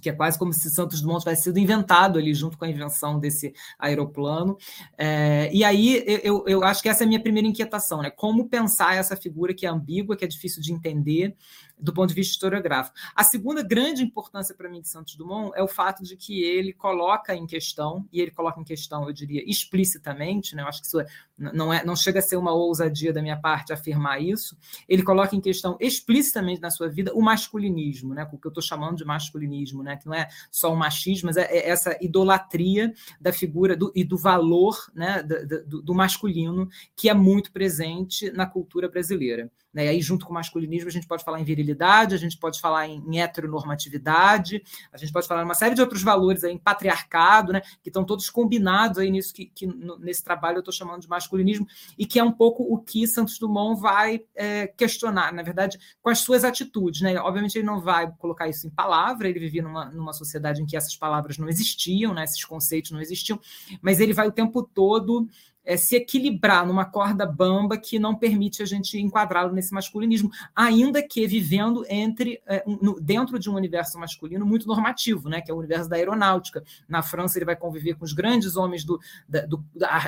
Que 0.00 0.08
é 0.08 0.12
quase 0.12 0.38
como 0.38 0.52
se 0.52 0.70
Santos 0.70 1.00
Dumont 1.00 1.20
tivesse 1.20 1.44
sido 1.44 1.58
inventado 1.58 2.18
ali 2.18 2.34
junto 2.34 2.56
com 2.56 2.64
a 2.64 2.68
invenção 2.68 3.18
desse 3.18 3.52
aeroplano. 3.78 4.56
É, 4.96 5.50
e 5.52 5.64
aí 5.64 6.02
eu, 6.22 6.44
eu 6.46 6.64
acho 6.64 6.82
que 6.82 6.88
essa 6.88 7.02
é 7.02 7.06
a 7.06 7.08
minha 7.08 7.22
primeira 7.22 7.48
inquietação, 7.48 8.02
né? 8.02 8.10
Como 8.10 8.48
pensar 8.48 8.96
essa 8.96 9.16
figura 9.16 9.54
que 9.54 9.66
é 9.66 9.68
ambígua, 9.68 10.16
que 10.16 10.24
é 10.24 10.28
difícil 10.28 10.62
de 10.62 10.72
entender, 10.72 11.36
do 11.82 11.92
ponto 11.92 12.10
de 12.10 12.14
vista 12.14 12.32
historiográfico. 12.34 12.96
A 13.14 13.24
segunda 13.24 13.62
grande 13.62 14.02
importância 14.02 14.54
para 14.54 14.68
mim 14.68 14.80
de 14.80 14.88
Santos 14.88 15.16
Dumont 15.16 15.52
é 15.56 15.62
o 15.62 15.66
fato 15.68 16.04
de 16.04 16.16
que 16.16 16.42
ele 16.42 16.72
coloca 16.72 17.34
em 17.34 17.46
questão, 17.46 18.08
e 18.12 18.20
ele 18.20 18.30
coloca 18.30 18.60
em 18.60 18.64
questão, 18.64 19.06
eu 19.06 19.12
diria, 19.12 19.42
explicitamente, 19.44 20.54
né? 20.54 20.62
eu 20.62 20.68
acho 20.68 20.80
que 20.80 20.86
isso 20.86 21.00
é, 21.00 21.06
não, 21.36 21.72
é, 21.72 21.84
não 21.84 21.96
chega 21.96 22.20
a 22.20 22.22
ser 22.22 22.36
uma 22.36 22.52
ousadia 22.52 23.12
da 23.12 23.20
minha 23.20 23.36
parte 23.36 23.72
afirmar 23.72 24.22
isso, 24.22 24.56
ele 24.88 25.02
coloca 25.02 25.34
em 25.34 25.40
questão 25.40 25.76
explicitamente 25.80 26.60
na 26.60 26.70
sua 26.70 26.88
vida 26.88 27.12
o 27.14 27.20
masculinismo, 27.20 28.14
né? 28.14 28.28
o 28.32 28.38
que 28.38 28.46
eu 28.46 28.50
estou 28.50 28.62
chamando 28.62 28.96
de 28.96 29.04
masculinismo, 29.04 29.82
né? 29.82 29.96
que 29.96 30.06
não 30.06 30.14
é 30.14 30.28
só 30.50 30.72
o 30.72 30.76
machismo, 30.76 31.26
mas 31.26 31.36
é, 31.36 31.42
é 31.42 31.68
essa 31.68 31.96
idolatria 32.00 32.94
da 33.20 33.32
figura 33.32 33.76
do, 33.76 33.90
e 33.94 34.04
do 34.04 34.16
valor 34.16 34.76
né? 34.94 35.22
do, 35.22 35.66
do, 35.66 35.82
do 35.82 35.94
masculino 35.94 36.68
que 36.94 37.08
é 37.08 37.14
muito 37.14 37.50
presente 37.50 38.30
na 38.30 38.46
cultura 38.46 38.88
brasileira. 38.88 39.50
Né? 39.72 39.86
E 39.86 39.88
aí, 39.88 40.00
junto 40.00 40.26
com 40.26 40.32
o 40.32 40.34
masculinismo, 40.34 40.88
a 40.88 40.92
gente 40.92 41.06
pode 41.06 41.24
falar 41.24 41.40
em 41.40 41.44
virilidade, 41.44 42.14
a 42.14 42.18
gente 42.18 42.36
pode 42.36 42.60
falar 42.60 42.86
em, 42.86 43.02
em 43.06 43.20
heteronormatividade, 43.20 44.62
a 44.92 44.96
gente 44.96 45.12
pode 45.12 45.26
falar 45.26 45.42
em 45.42 45.44
uma 45.44 45.54
série 45.54 45.74
de 45.74 45.80
outros 45.80 46.02
valores 46.02 46.44
aí, 46.44 46.52
em 46.52 46.58
patriarcado, 46.58 47.52
né? 47.52 47.62
que 47.82 47.88
estão 47.88 48.04
todos 48.04 48.28
combinados 48.28 48.98
aí 48.98 49.10
nisso 49.10 49.32
que, 49.32 49.46
que 49.46 49.66
nesse 49.98 50.22
trabalho 50.22 50.56
eu 50.56 50.60
estou 50.60 50.72
chamando 50.72 51.00
de 51.00 51.08
masculinismo, 51.08 51.66
e 51.98 52.04
que 52.04 52.18
é 52.18 52.24
um 52.24 52.32
pouco 52.32 52.62
o 52.62 52.78
que 52.78 53.06
Santos 53.06 53.38
Dumont 53.38 53.80
vai 53.80 54.24
é, 54.34 54.66
questionar, 54.66 55.32
na 55.32 55.42
verdade, 55.42 55.78
com 56.00 56.10
as 56.10 56.18
suas 56.18 56.44
atitudes. 56.44 57.00
Né? 57.00 57.18
Obviamente, 57.18 57.56
ele 57.56 57.66
não 57.66 57.80
vai 57.80 58.10
colocar 58.18 58.48
isso 58.48 58.66
em 58.66 58.70
palavra, 58.70 59.28
ele 59.28 59.38
vivia 59.38 59.62
numa, 59.62 59.86
numa 59.86 60.12
sociedade 60.12 60.60
em 60.62 60.66
que 60.66 60.76
essas 60.76 60.96
palavras 60.96 61.38
não 61.38 61.48
existiam, 61.48 62.12
né? 62.12 62.24
esses 62.24 62.44
conceitos 62.44 62.90
não 62.90 63.00
existiam, 63.00 63.40
mas 63.80 64.00
ele 64.00 64.12
vai 64.12 64.28
o 64.28 64.32
tempo 64.32 64.62
todo 64.62 65.28
é, 65.64 65.76
se 65.76 65.96
equilibrar 65.96 66.66
numa 66.66 66.84
corda 66.84 67.24
bamba 67.24 67.76
que 67.76 67.98
não 67.98 68.14
permite 68.14 68.62
a 68.62 68.66
gente 68.66 68.98
enquadrá-lo 68.98 69.52
nesse 69.52 69.72
masculinismo, 69.72 70.30
ainda 70.54 71.02
que 71.02 71.26
vivendo 71.26 71.84
entre 71.88 72.40
é, 72.46 72.62
um, 72.66 72.94
dentro 73.00 73.38
de 73.38 73.48
um 73.48 73.54
universo 73.54 73.98
masculino 73.98 74.44
muito 74.44 74.66
normativo, 74.66 75.28
né, 75.28 75.40
que 75.40 75.50
é 75.50 75.54
o 75.54 75.58
universo 75.58 75.88
da 75.88 75.96
aeronáutica. 75.96 76.62
Na 76.88 77.02
França 77.02 77.38
ele 77.38 77.44
vai 77.44 77.56
conviver 77.56 77.94
com 77.94 78.04
os 78.04 78.12
grandes 78.12 78.56
homens 78.56 78.84
do, 78.84 79.00
da, 79.28 79.46
do 79.46 79.62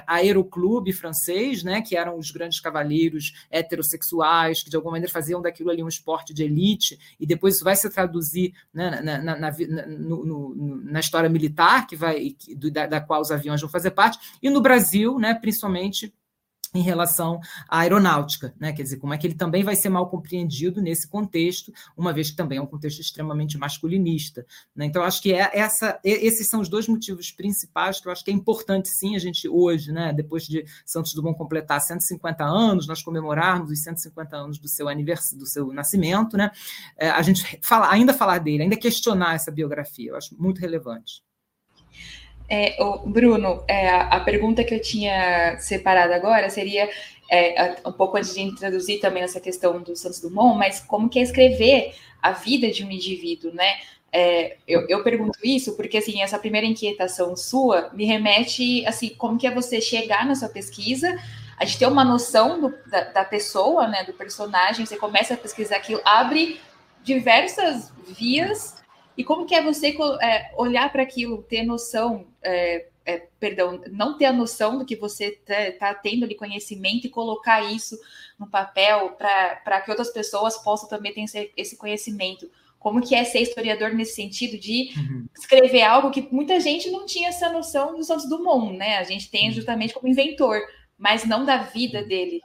aeroclube 0.07 0.93
francês, 0.93 1.63
né, 1.63 1.81
que 1.83 1.97
eram 1.97 2.19
os 2.19 2.31
grandes 2.31 2.61
cavalheiros 2.61 3.47
heterossexuais, 3.51 4.63
que 4.63 4.71
de 4.71 4.77
alguma 4.77 4.93
maneira 4.93 5.13
faziam 5.13 5.41
daquilo 5.41 5.71
ali 5.71 5.83
um 5.83 5.89
esporte 5.89 6.35
de 6.35 6.43
elite, 6.43 6.99
e 7.19 7.27
depois 7.27 7.57
isso 7.57 7.65
vai 7.65 7.77
se 7.77 7.89
traduzir 7.91 8.55
né, 8.73 9.01
na, 9.03 9.19
na, 9.19 9.37
na, 9.37 9.53
no, 9.87 10.25
no, 10.25 10.83
na, 10.85 11.01
história 11.01 11.29
militar, 11.29 11.87
que 11.87 11.97
vai 11.97 12.37
da, 12.73 12.87
da 12.87 13.01
qual 13.01 13.21
os 13.21 13.31
aviões 13.31 13.61
vão 13.61 13.71
fazer 13.71 13.91
parte, 13.93 14.19
e 14.43 14.51
no 14.51 14.61
Brasil, 14.61 15.19
né, 15.19 15.35
principalmente 15.45 16.11
em 16.75 16.83
relação 16.83 17.39
à 17.69 17.81
aeronáutica, 17.81 18.53
né? 18.59 18.73
Quer 18.73 18.83
dizer, 18.83 18.97
como 18.97 19.15
é 19.15 19.19
que 19.19 19.27
ele 19.27 19.35
também 19.35 19.63
vai 19.63 19.77
ser 19.77 19.91
mal 19.91 20.09
compreendido 20.09 20.83
nesse 20.83 21.07
contexto, 21.07 21.73
uma 21.97 22.13
vez 22.13 22.31
que 22.31 22.37
também 22.37 22.59
é 22.59 22.61
um 22.61 22.67
contexto 22.67 23.01
extremamente 23.01 23.57
masculinista. 23.57 24.45
Né? 24.75 24.87
Então, 24.87 25.05
acho 25.05 25.23
que 25.23 25.33
é 25.33 25.51
essa, 25.53 26.01
esses 26.03 26.49
são 26.49 26.61
os 26.61 26.69
dois 26.69 26.89
motivos 26.89 27.31
principais 27.31 28.01
que 28.01 28.09
eu 28.09 28.13
acho 28.13 28.25
que 28.25 28.31
é 28.31 28.35
importante, 28.35 28.89
sim, 28.89 29.15
a 29.15 29.19
gente 29.21 29.49
hoje, 29.49 29.93
né, 29.93 30.13
depois 30.13 30.47
de 30.47 30.65
Santos 30.85 31.15
Dumont 31.15 31.39
completar 31.39 31.81
150 31.81 32.45
anos, 32.45 32.89
nós 32.89 33.03
comemorarmos 33.03 33.71
os 33.71 33.79
150 33.81 34.37
anos 34.37 34.59
do 34.59 34.67
seu 34.67 34.89
aniversário, 34.89 35.39
do 35.39 35.47
seu 35.47 35.73
nascimento, 35.73 36.37
né? 36.37 36.51
É, 36.97 37.11
a 37.11 37.23
gente 37.23 37.61
fala, 37.63 37.91
ainda 37.91 38.13
falar 38.13 38.39
dele, 38.39 38.65
ainda 38.65 38.77
questionar 38.77 39.35
essa 39.35 39.53
biografia, 39.53 40.11
eu 40.11 40.17
acho 40.17 40.35
muito 40.37 40.61
relevante. 40.61 41.23
É, 42.49 42.77
Bruno, 43.07 43.65
é, 43.67 43.89
a 43.89 44.21
pergunta 44.21 44.63
que 44.63 44.75
eu 44.75 44.81
tinha 44.81 45.57
separado 45.59 46.13
agora 46.13 46.51
seria 46.51 46.89
é, 47.31 47.77
um 47.87 47.93
pouco 47.93 48.17
antes 48.17 48.35
de 48.35 48.43
introduzir 48.43 49.01
também 49.01 49.23
essa 49.23 49.41
questão 49.41 49.81
do 49.81 49.97
Santos 49.97 50.21
Dumont, 50.21 50.59
mas 50.59 50.81
como 50.81 51.09
que 51.09 51.19
é 51.19 51.23
escrever 51.23 51.95
a 52.23 52.33
vida 52.33 52.71
de 52.71 52.85
um 52.85 52.91
indivíduo, 52.91 53.53
né? 53.53 53.77
É, 54.13 54.59
eu, 54.69 54.87
eu, 54.89 55.03
pergunto 55.03 55.39
isso 55.43 55.77
porque 55.77 55.99
assim 55.99 56.23
essa 56.23 56.39
primeira 56.39 56.65
inquietação 56.65 57.35
sua 57.35 57.91
me 57.93 58.05
remete 58.05 58.87
assim 58.87 59.09
como 59.09 59.37
que 59.37 59.45
é 59.45 59.51
você 59.51 59.81
chegar 59.81 60.25
na 60.25 60.37
sua 60.37 60.49
pesquisa 60.49 61.21
a 61.59 61.65
gente 61.65 61.81
ter 61.81 61.87
uma 61.89 62.05
noção 62.05 62.61
do, 62.61 62.75
da, 62.89 63.01
da, 63.11 63.25
pessoa 63.25 63.89
né 63.89 64.05
do 64.05 64.13
personagem 64.13 64.87
você 64.87 64.97
começa 64.97 65.35
a 65.35 65.37
pesquisar 65.37 65.79
aquilo 65.79 66.01
abre 66.05 66.61
diversas 67.03 67.93
vias 68.07 68.77
e 69.17 69.23
como 69.23 69.47
que 69.47 69.55
é 69.55 69.63
você 69.63 69.97
é, 70.21 70.51
olhar 70.57 70.91
para 70.91 71.03
aquilo, 71.03 71.43
ter 71.43 71.63
noção, 71.63 72.27
é, 72.43 72.87
é, 73.07 73.29
perdão, 73.39 73.81
não 73.91 74.19
ter 74.19 74.25
a 74.25 74.33
noção 74.33 74.79
do 74.79 74.85
que 74.85 74.97
você 74.97 75.39
está 75.49 75.93
tá 75.93 75.95
tendo 75.95 76.27
de 76.27 76.35
conhecimento 76.35 77.07
e 77.07 77.11
colocar 77.11 77.63
isso 77.63 77.99
no 78.39 78.49
papel 78.49 79.11
para 79.11 79.81
que 79.83 79.91
outras 79.91 80.11
pessoas 80.11 80.57
possam 80.59 80.89
também 80.89 81.13
ter 81.13 81.23
esse, 81.23 81.53
esse, 81.57 81.77
conhecimento. 81.77 82.51
Como 82.79 83.01
que 83.01 83.15
é 83.15 83.25
ser 83.25 83.41
historiador 83.41 83.95
nesse 83.95 84.15
sentido 84.15 84.59
de 84.59 84.93
uhum. 84.97 85.27
escrever 85.39 85.83
algo 85.83 86.11
que 86.11 86.29
muita 86.31 86.59
gente 86.61 86.91
não 86.91 87.07
tinha 87.07 87.29
essa 87.29 87.51
noção 87.51 87.97
do 87.97 88.05
Santos 88.05 88.29
Dumont, 88.29 88.77
né? 88.77 88.99
A 88.99 89.05
gente 89.05 89.31
tem 89.31 89.49
uhum. 89.49 89.55
justamente 89.55 89.95
como 89.95 90.09
inventor, 90.09 90.61
mas 90.99 91.25
não 91.25 91.45
da 91.45 91.59
vida 91.59 92.03
dele. 92.03 92.43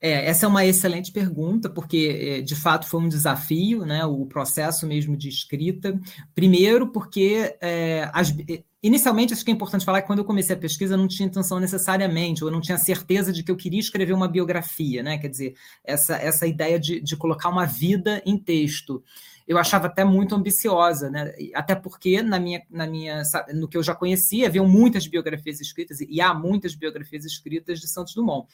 É, 0.00 0.26
essa 0.26 0.46
é 0.46 0.48
uma 0.48 0.64
excelente 0.64 1.12
pergunta, 1.12 1.68
porque 1.68 2.38
é, 2.38 2.40
de 2.40 2.56
fato 2.56 2.86
foi 2.86 3.00
um 3.00 3.08
desafio, 3.08 3.84
né, 3.84 4.04
o 4.06 4.24
processo 4.24 4.86
mesmo 4.86 5.16
de 5.16 5.28
escrita. 5.28 6.00
Primeiro, 6.34 6.90
porque 6.90 7.54
é, 7.60 8.08
as, 8.12 8.30
é, 8.48 8.62
inicialmente 8.82 9.34
acho 9.34 9.44
que 9.44 9.50
é 9.50 9.54
importante 9.54 9.84
falar 9.84 10.00
que 10.00 10.06
quando 10.06 10.20
eu 10.20 10.24
comecei 10.24 10.56
a 10.56 10.58
pesquisa 10.58 10.94
eu 10.94 10.98
não 10.98 11.06
tinha 11.06 11.26
intenção 11.26 11.60
necessariamente, 11.60 12.42
ou 12.42 12.48
eu 12.48 12.52
não 12.52 12.62
tinha 12.62 12.78
certeza 12.78 13.30
de 13.30 13.42
que 13.42 13.50
eu 13.50 13.56
queria 13.56 13.80
escrever 13.80 14.14
uma 14.14 14.26
biografia, 14.26 15.02
né? 15.02 15.18
Quer 15.18 15.28
dizer, 15.28 15.54
essa, 15.84 16.16
essa 16.16 16.46
ideia 16.46 16.80
de, 16.80 17.00
de 17.00 17.16
colocar 17.16 17.50
uma 17.50 17.66
vida 17.66 18.22
em 18.24 18.38
texto 18.38 19.02
eu 19.50 19.58
achava 19.58 19.88
até 19.88 20.04
muito 20.04 20.32
ambiciosa, 20.32 21.10
né? 21.10 21.34
Até 21.54 21.74
porque 21.74 22.22
na 22.22 22.38
minha, 22.38 22.62
na 22.70 22.86
minha, 22.86 23.20
no 23.52 23.66
que 23.66 23.76
eu 23.76 23.82
já 23.82 23.96
conhecia, 23.96 24.46
haviam 24.46 24.64
muitas 24.64 25.08
biografias 25.08 25.60
escritas 25.60 25.98
e 26.00 26.20
há 26.20 26.32
muitas 26.32 26.76
biografias 26.76 27.24
escritas 27.24 27.80
de 27.80 27.88
Santos 27.88 28.14
Dumont. 28.14 28.46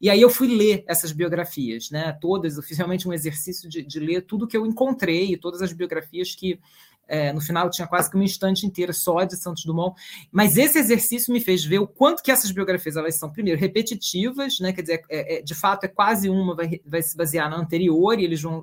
E 0.00 0.08
aí 0.08 0.20
eu 0.20 0.30
fui 0.30 0.48
ler 0.48 0.82
essas 0.86 1.12
biografias, 1.12 1.90
né? 1.90 2.16
Todas, 2.20 2.56
oficialmente 2.56 3.06
um 3.06 3.12
exercício 3.12 3.68
de, 3.68 3.82
de 3.82 4.00
ler 4.00 4.22
tudo 4.22 4.46
que 4.46 4.56
eu 4.56 4.64
encontrei, 4.64 5.36
todas 5.36 5.60
as 5.60 5.72
biografias 5.72 6.34
que 6.34 6.58
é, 7.10 7.32
no 7.32 7.40
final 7.40 7.68
tinha 7.68 7.88
quase 7.88 8.08
que 8.08 8.14
uma 8.14 8.24
instante 8.24 8.64
inteira 8.64 8.92
só 8.92 9.24
de 9.24 9.36
Santos 9.36 9.64
Dumont. 9.64 10.00
Mas 10.30 10.56
esse 10.56 10.78
exercício 10.78 11.32
me 11.32 11.40
fez 11.40 11.64
ver 11.64 11.80
o 11.80 11.86
quanto 11.86 12.22
que 12.22 12.30
essas 12.30 12.52
biografias 12.52 12.96
elas 12.96 13.16
são, 13.16 13.30
primeiro, 13.30 13.58
repetitivas, 13.58 14.60
né? 14.60 14.72
Quer 14.72 14.82
dizer, 14.82 15.02
é, 15.10 15.38
é, 15.38 15.42
de 15.42 15.54
fato, 15.54 15.84
é 15.84 15.88
quase 15.88 16.30
uma 16.30 16.54
vai, 16.54 16.80
vai 16.86 17.02
se 17.02 17.16
basear 17.16 17.50
na 17.50 17.56
anterior 17.56 18.18
e 18.18 18.24
eles 18.24 18.40
vão 18.40 18.62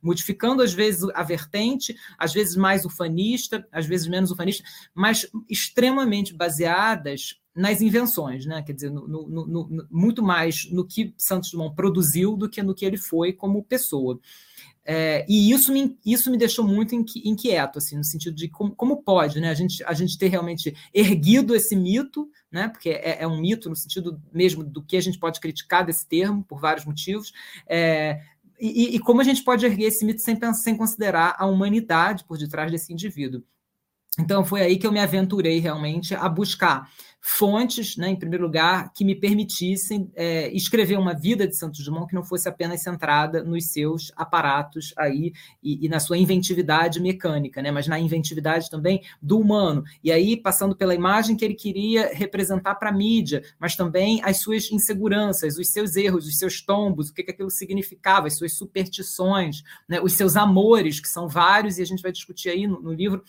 modificando 0.00 0.62
às 0.62 0.72
vezes 0.72 1.02
a 1.14 1.24
vertente, 1.24 1.96
às 2.16 2.32
vezes 2.32 2.54
mais 2.54 2.84
ufanista, 2.84 3.66
às 3.72 3.86
vezes 3.86 4.06
menos 4.06 4.30
ufanista, 4.30 4.62
mas 4.94 5.28
extremamente 5.48 6.32
baseadas 6.32 7.40
nas 7.54 7.80
invenções, 7.80 8.46
né? 8.46 8.62
quer 8.62 8.72
dizer, 8.72 8.90
no, 8.90 9.08
no, 9.08 9.46
no, 9.46 9.86
muito 9.90 10.22
mais 10.22 10.70
no 10.70 10.86
que 10.86 11.12
Santos 11.18 11.50
Dumont 11.50 11.74
produziu 11.74 12.36
do 12.36 12.48
que 12.48 12.62
no 12.62 12.74
que 12.74 12.86
ele 12.86 12.96
foi 12.96 13.32
como 13.32 13.64
pessoa. 13.64 14.20
É, 14.92 15.24
e 15.28 15.52
isso 15.52 15.72
me, 15.72 15.96
isso 16.04 16.32
me 16.32 16.36
deixou 16.36 16.66
muito 16.66 16.96
inquieto, 16.96 17.78
assim, 17.78 17.96
no 17.96 18.02
sentido 18.02 18.34
de 18.34 18.48
como, 18.48 18.74
como 18.74 19.04
pode 19.04 19.40
né, 19.40 19.48
a, 19.48 19.54
gente, 19.54 19.84
a 19.84 19.94
gente 19.94 20.18
ter 20.18 20.26
realmente 20.26 20.74
erguido 20.92 21.54
esse 21.54 21.76
mito, 21.76 22.28
né, 22.50 22.66
porque 22.66 22.88
é, 22.88 23.22
é, 23.22 23.26
um 23.28 23.40
mito 23.40 23.70
no 23.70 23.76
sentido 23.76 24.20
mesmo 24.32 24.64
do 24.64 24.82
que 24.82 24.96
a 24.96 25.00
gente 25.00 25.16
pode 25.16 25.38
criticar 25.38 25.86
desse 25.86 26.04
termo, 26.08 26.42
por 26.42 26.58
vários 26.58 26.84
motivos, 26.84 27.32
é, 27.68 28.20
e, 28.58 28.96
e, 28.96 28.98
como 28.98 29.20
a 29.20 29.24
gente 29.24 29.44
pode 29.44 29.64
erguer 29.64 29.84
esse 29.84 30.04
mito 30.04 30.22
sem, 30.22 30.36
sem 30.54 30.76
considerar 30.76 31.36
a 31.38 31.46
humanidade 31.46 32.24
por 32.24 32.36
detrás 32.36 32.68
desse 32.72 32.92
indivíduo. 32.92 33.44
Então, 34.18 34.44
foi 34.44 34.60
aí 34.60 34.76
que 34.76 34.88
eu 34.88 34.92
me 34.92 34.98
aventurei 34.98 35.60
realmente 35.60 36.16
a 36.16 36.28
buscar 36.28 36.90
fontes, 37.20 37.98
né, 37.98 38.08
em 38.08 38.16
primeiro 38.16 38.44
lugar, 38.44 38.92
que 38.94 39.04
me 39.04 39.14
permitissem 39.14 40.10
é, 40.16 40.50
escrever 40.54 40.98
uma 40.98 41.14
vida 41.14 41.46
de 41.46 41.54
Santos 41.54 41.84
Dumont 41.84 42.08
que 42.08 42.14
não 42.14 42.24
fosse 42.24 42.48
apenas 42.48 42.82
centrada 42.82 43.44
nos 43.44 43.66
seus 43.66 44.10
aparatos 44.16 44.94
aí 44.96 45.32
e, 45.62 45.84
e, 45.84 45.88
na 45.88 46.00
sua 46.00 46.16
inventividade 46.16 46.98
mecânica, 46.98 47.60
né, 47.60 47.70
mas 47.70 47.86
na 47.86 48.00
inventividade 48.00 48.70
também 48.70 49.02
do 49.20 49.38
humano. 49.38 49.84
E 50.02 50.10
aí, 50.10 50.34
passando 50.34 50.74
pela 50.74 50.94
imagem 50.94 51.36
que 51.36 51.44
ele 51.44 51.54
queria 51.54 52.10
representar 52.12 52.76
para 52.76 52.88
a 52.88 52.92
mídia, 52.92 53.42
mas 53.58 53.76
também 53.76 54.22
as 54.24 54.38
suas 54.38 54.72
inseguranças, 54.72 55.58
os 55.58 55.68
seus 55.68 55.96
erros, 55.96 56.26
os 56.26 56.38
seus 56.38 56.62
tombos, 56.62 57.10
o 57.10 57.14
que, 57.14 57.22
que 57.22 57.32
aquilo 57.32 57.50
significava, 57.50 58.28
as 58.28 58.38
suas 58.38 58.54
superstições, 58.54 59.62
né, 59.86 60.00
os 60.00 60.14
seus 60.14 60.36
amores, 60.36 61.00
que 61.00 61.08
são 61.08 61.28
vários, 61.28 61.76
e 61.76 61.82
a 61.82 61.86
gente 61.86 62.02
vai 62.02 62.12
discutir 62.12 62.48
aí 62.48 62.66
no, 62.66 62.80
no 62.80 62.92
livro 62.94 63.22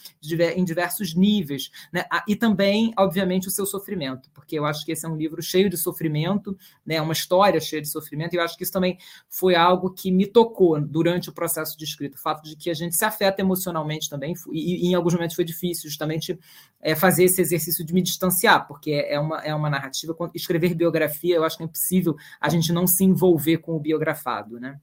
em 0.56 0.64
diversos 0.64 1.14
níveis, 1.14 1.70
né, 1.92 2.06
e 2.26 2.38
também, 2.38 2.94
obviamente, 2.98 3.50
o 3.50 3.52
seu 3.52 3.66
sofrimento 3.66 3.81
sofrimento, 3.82 4.30
porque 4.34 4.58
eu 4.58 4.66
acho 4.66 4.86
que 4.86 4.92
esse 4.92 5.06
é 5.06 5.10
um 5.10 5.16
livro 5.16 5.42
cheio 5.42 5.70
de 5.70 5.78
sofrimento, 5.78 6.56
né, 6.86 7.02
uma 7.02 7.14
história 7.14 7.60
cheia 7.60 7.82
de 7.82 7.90
sofrimento, 7.90 8.34
e 8.34 8.38
eu 8.38 8.44
acho 8.44 8.56
que 8.56 8.64
isso 8.64 8.72
também 8.72 8.98
foi 9.28 9.56
algo 9.56 9.92
que 9.92 10.12
me 10.12 10.28
tocou 10.28 10.80
durante 10.80 11.30
o 11.30 11.34
processo 11.34 11.78
de 11.78 11.84
escrita, 11.84 12.16
o 12.16 12.22
fato 12.22 12.44
de 12.44 12.56
que 12.56 12.70
a 12.70 12.74
gente 12.74 12.96
se 12.96 13.04
afeta 13.04 13.42
emocionalmente 13.42 14.10
também, 14.10 14.34
e, 14.52 14.88
e 14.88 14.92
em 14.92 14.94
alguns 14.94 15.14
momentos 15.14 15.36
foi 15.36 15.46
difícil 15.46 15.90
justamente 15.90 16.40
é, 16.80 16.96
fazer 16.96 17.26
esse 17.26 17.42
exercício 17.42 17.84
de 17.84 17.94
me 17.94 18.02
distanciar, 18.02 18.68
porque 18.68 18.92
é 18.92 19.20
uma, 19.20 19.40
é 19.40 19.54
uma 19.54 19.70
narrativa, 19.70 20.16
escrever 20.34 20.76
biografia, 20.76 21.36
eu 21.36 21.44
acho 21.44 21.58
que 21.58 21.64
é 21.64 21.66
impossível 21.66 22.16
a 22.40 22.50
gente 22.50 22.72
não 22.72 22.86
se 22.86 23.04
envolver 23.04 23.58
com 23.58 23.76
o 23.76 23.80
biografado, 23.80 24.60
né? 24.60 24.80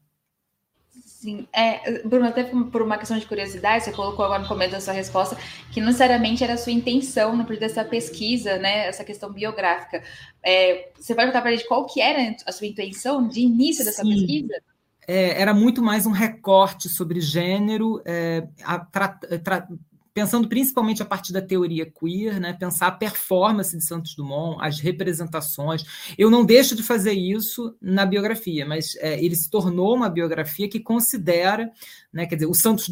Sim, 1.20 1.48
é, 1.52 2.00
Bruno, 2.06 2.28
até 2.28 2.44
por 2.44 2.80
uma 2.80 2.96
questão 2.96 3.18
de 3.18 3.26
curiosidade, 3.26 3.82
você 3.82 3.90
colocou 3.90 4.24
agora 4.24 4.40
no 4.40 4.46
começo 4.46 4.70
da 4.70 4.80
sua 4.80 4.92
resposta 4.92 5.36
que 5.72 5.80
não 5.80 5.88
necessariamente 5.88 6.44
era 6.44 6.52
a 6.52 6.56
sua 6.56 6.70
intenção 6.70 7.36
no 7.36 7.42
período 7.42 7.62
dessa 7.62 7.84
pesquisa, 7.84 8.56
né, 8.58 8.86
essa 8.86 9.02
questão 9.02 9.32
biográfica. 9.32 10.00
É, 10.40 10.92
você 10.94 11.16
pode 11.16 11.26
contar 11.26 11.40
para 11.40 11.50
a 11.50 11.56
gente 11.56 11.66
qual 11.66 11.86
que 11.86 12.00
era 12.00 12.36
a 12.46 12.52
sua 12.52 12.68
intenção 12.68 13.26
de 13.26 13.40
início 13.40 13.84
dessa 13.84 14.02
Sim. 14.02 14.14
pesquisa? 14.14 14.62
É, 15.08 15.42
era 15.42 15.52
muito 15.52 15.82
mais 15.82 16.06
um 16.06 16.12
recorte 16.12 16.88
sobre 16.88 17.20
gênero, 17.20 18.00
é, 18.04 18.46
a, 18.62 18.78
tra, 18.78 19.08
tra, 19.42 19.66
pensando 20.18 20.48
principalmente 20.48 21.00
a 21.00 21.06
partir 21.06 21.32
da 21.32 21.40
teoria 21.40 21.86
queer, 21.86 22.40
né, 22.40 22.52
pensar 22.52 22.88
a 22.88 22.90
performance 22.90 23.76
de 23.76 23.86
Santos 23.86 24.16
Dumont, 24.16 24.58
as 24.60 24.80
representações. 24.80 25.84
Eu 26.18 26.28
não 26.28 26.44
deixo 26.44 26.74
de 26.74 26.82
fazer 26.82 27.12
isso 27.12 27.76
na 27.80 28.04
biografia, 28.04 28.66
mas 28.66 28.96
é, 28.96 29.24
ele 29.24 29.36
se 29.36 29.48
tornou 29.48 29.94
uma 29.94 30.10
biografia 30.10 30.68
que 30.68 30.80
considera, 30.80 31.70
né, 32.12 32.26
quer 32.26 32.34
dizer, 32.34 32.46
o 32.46 32.54
Santos 32.54 32.86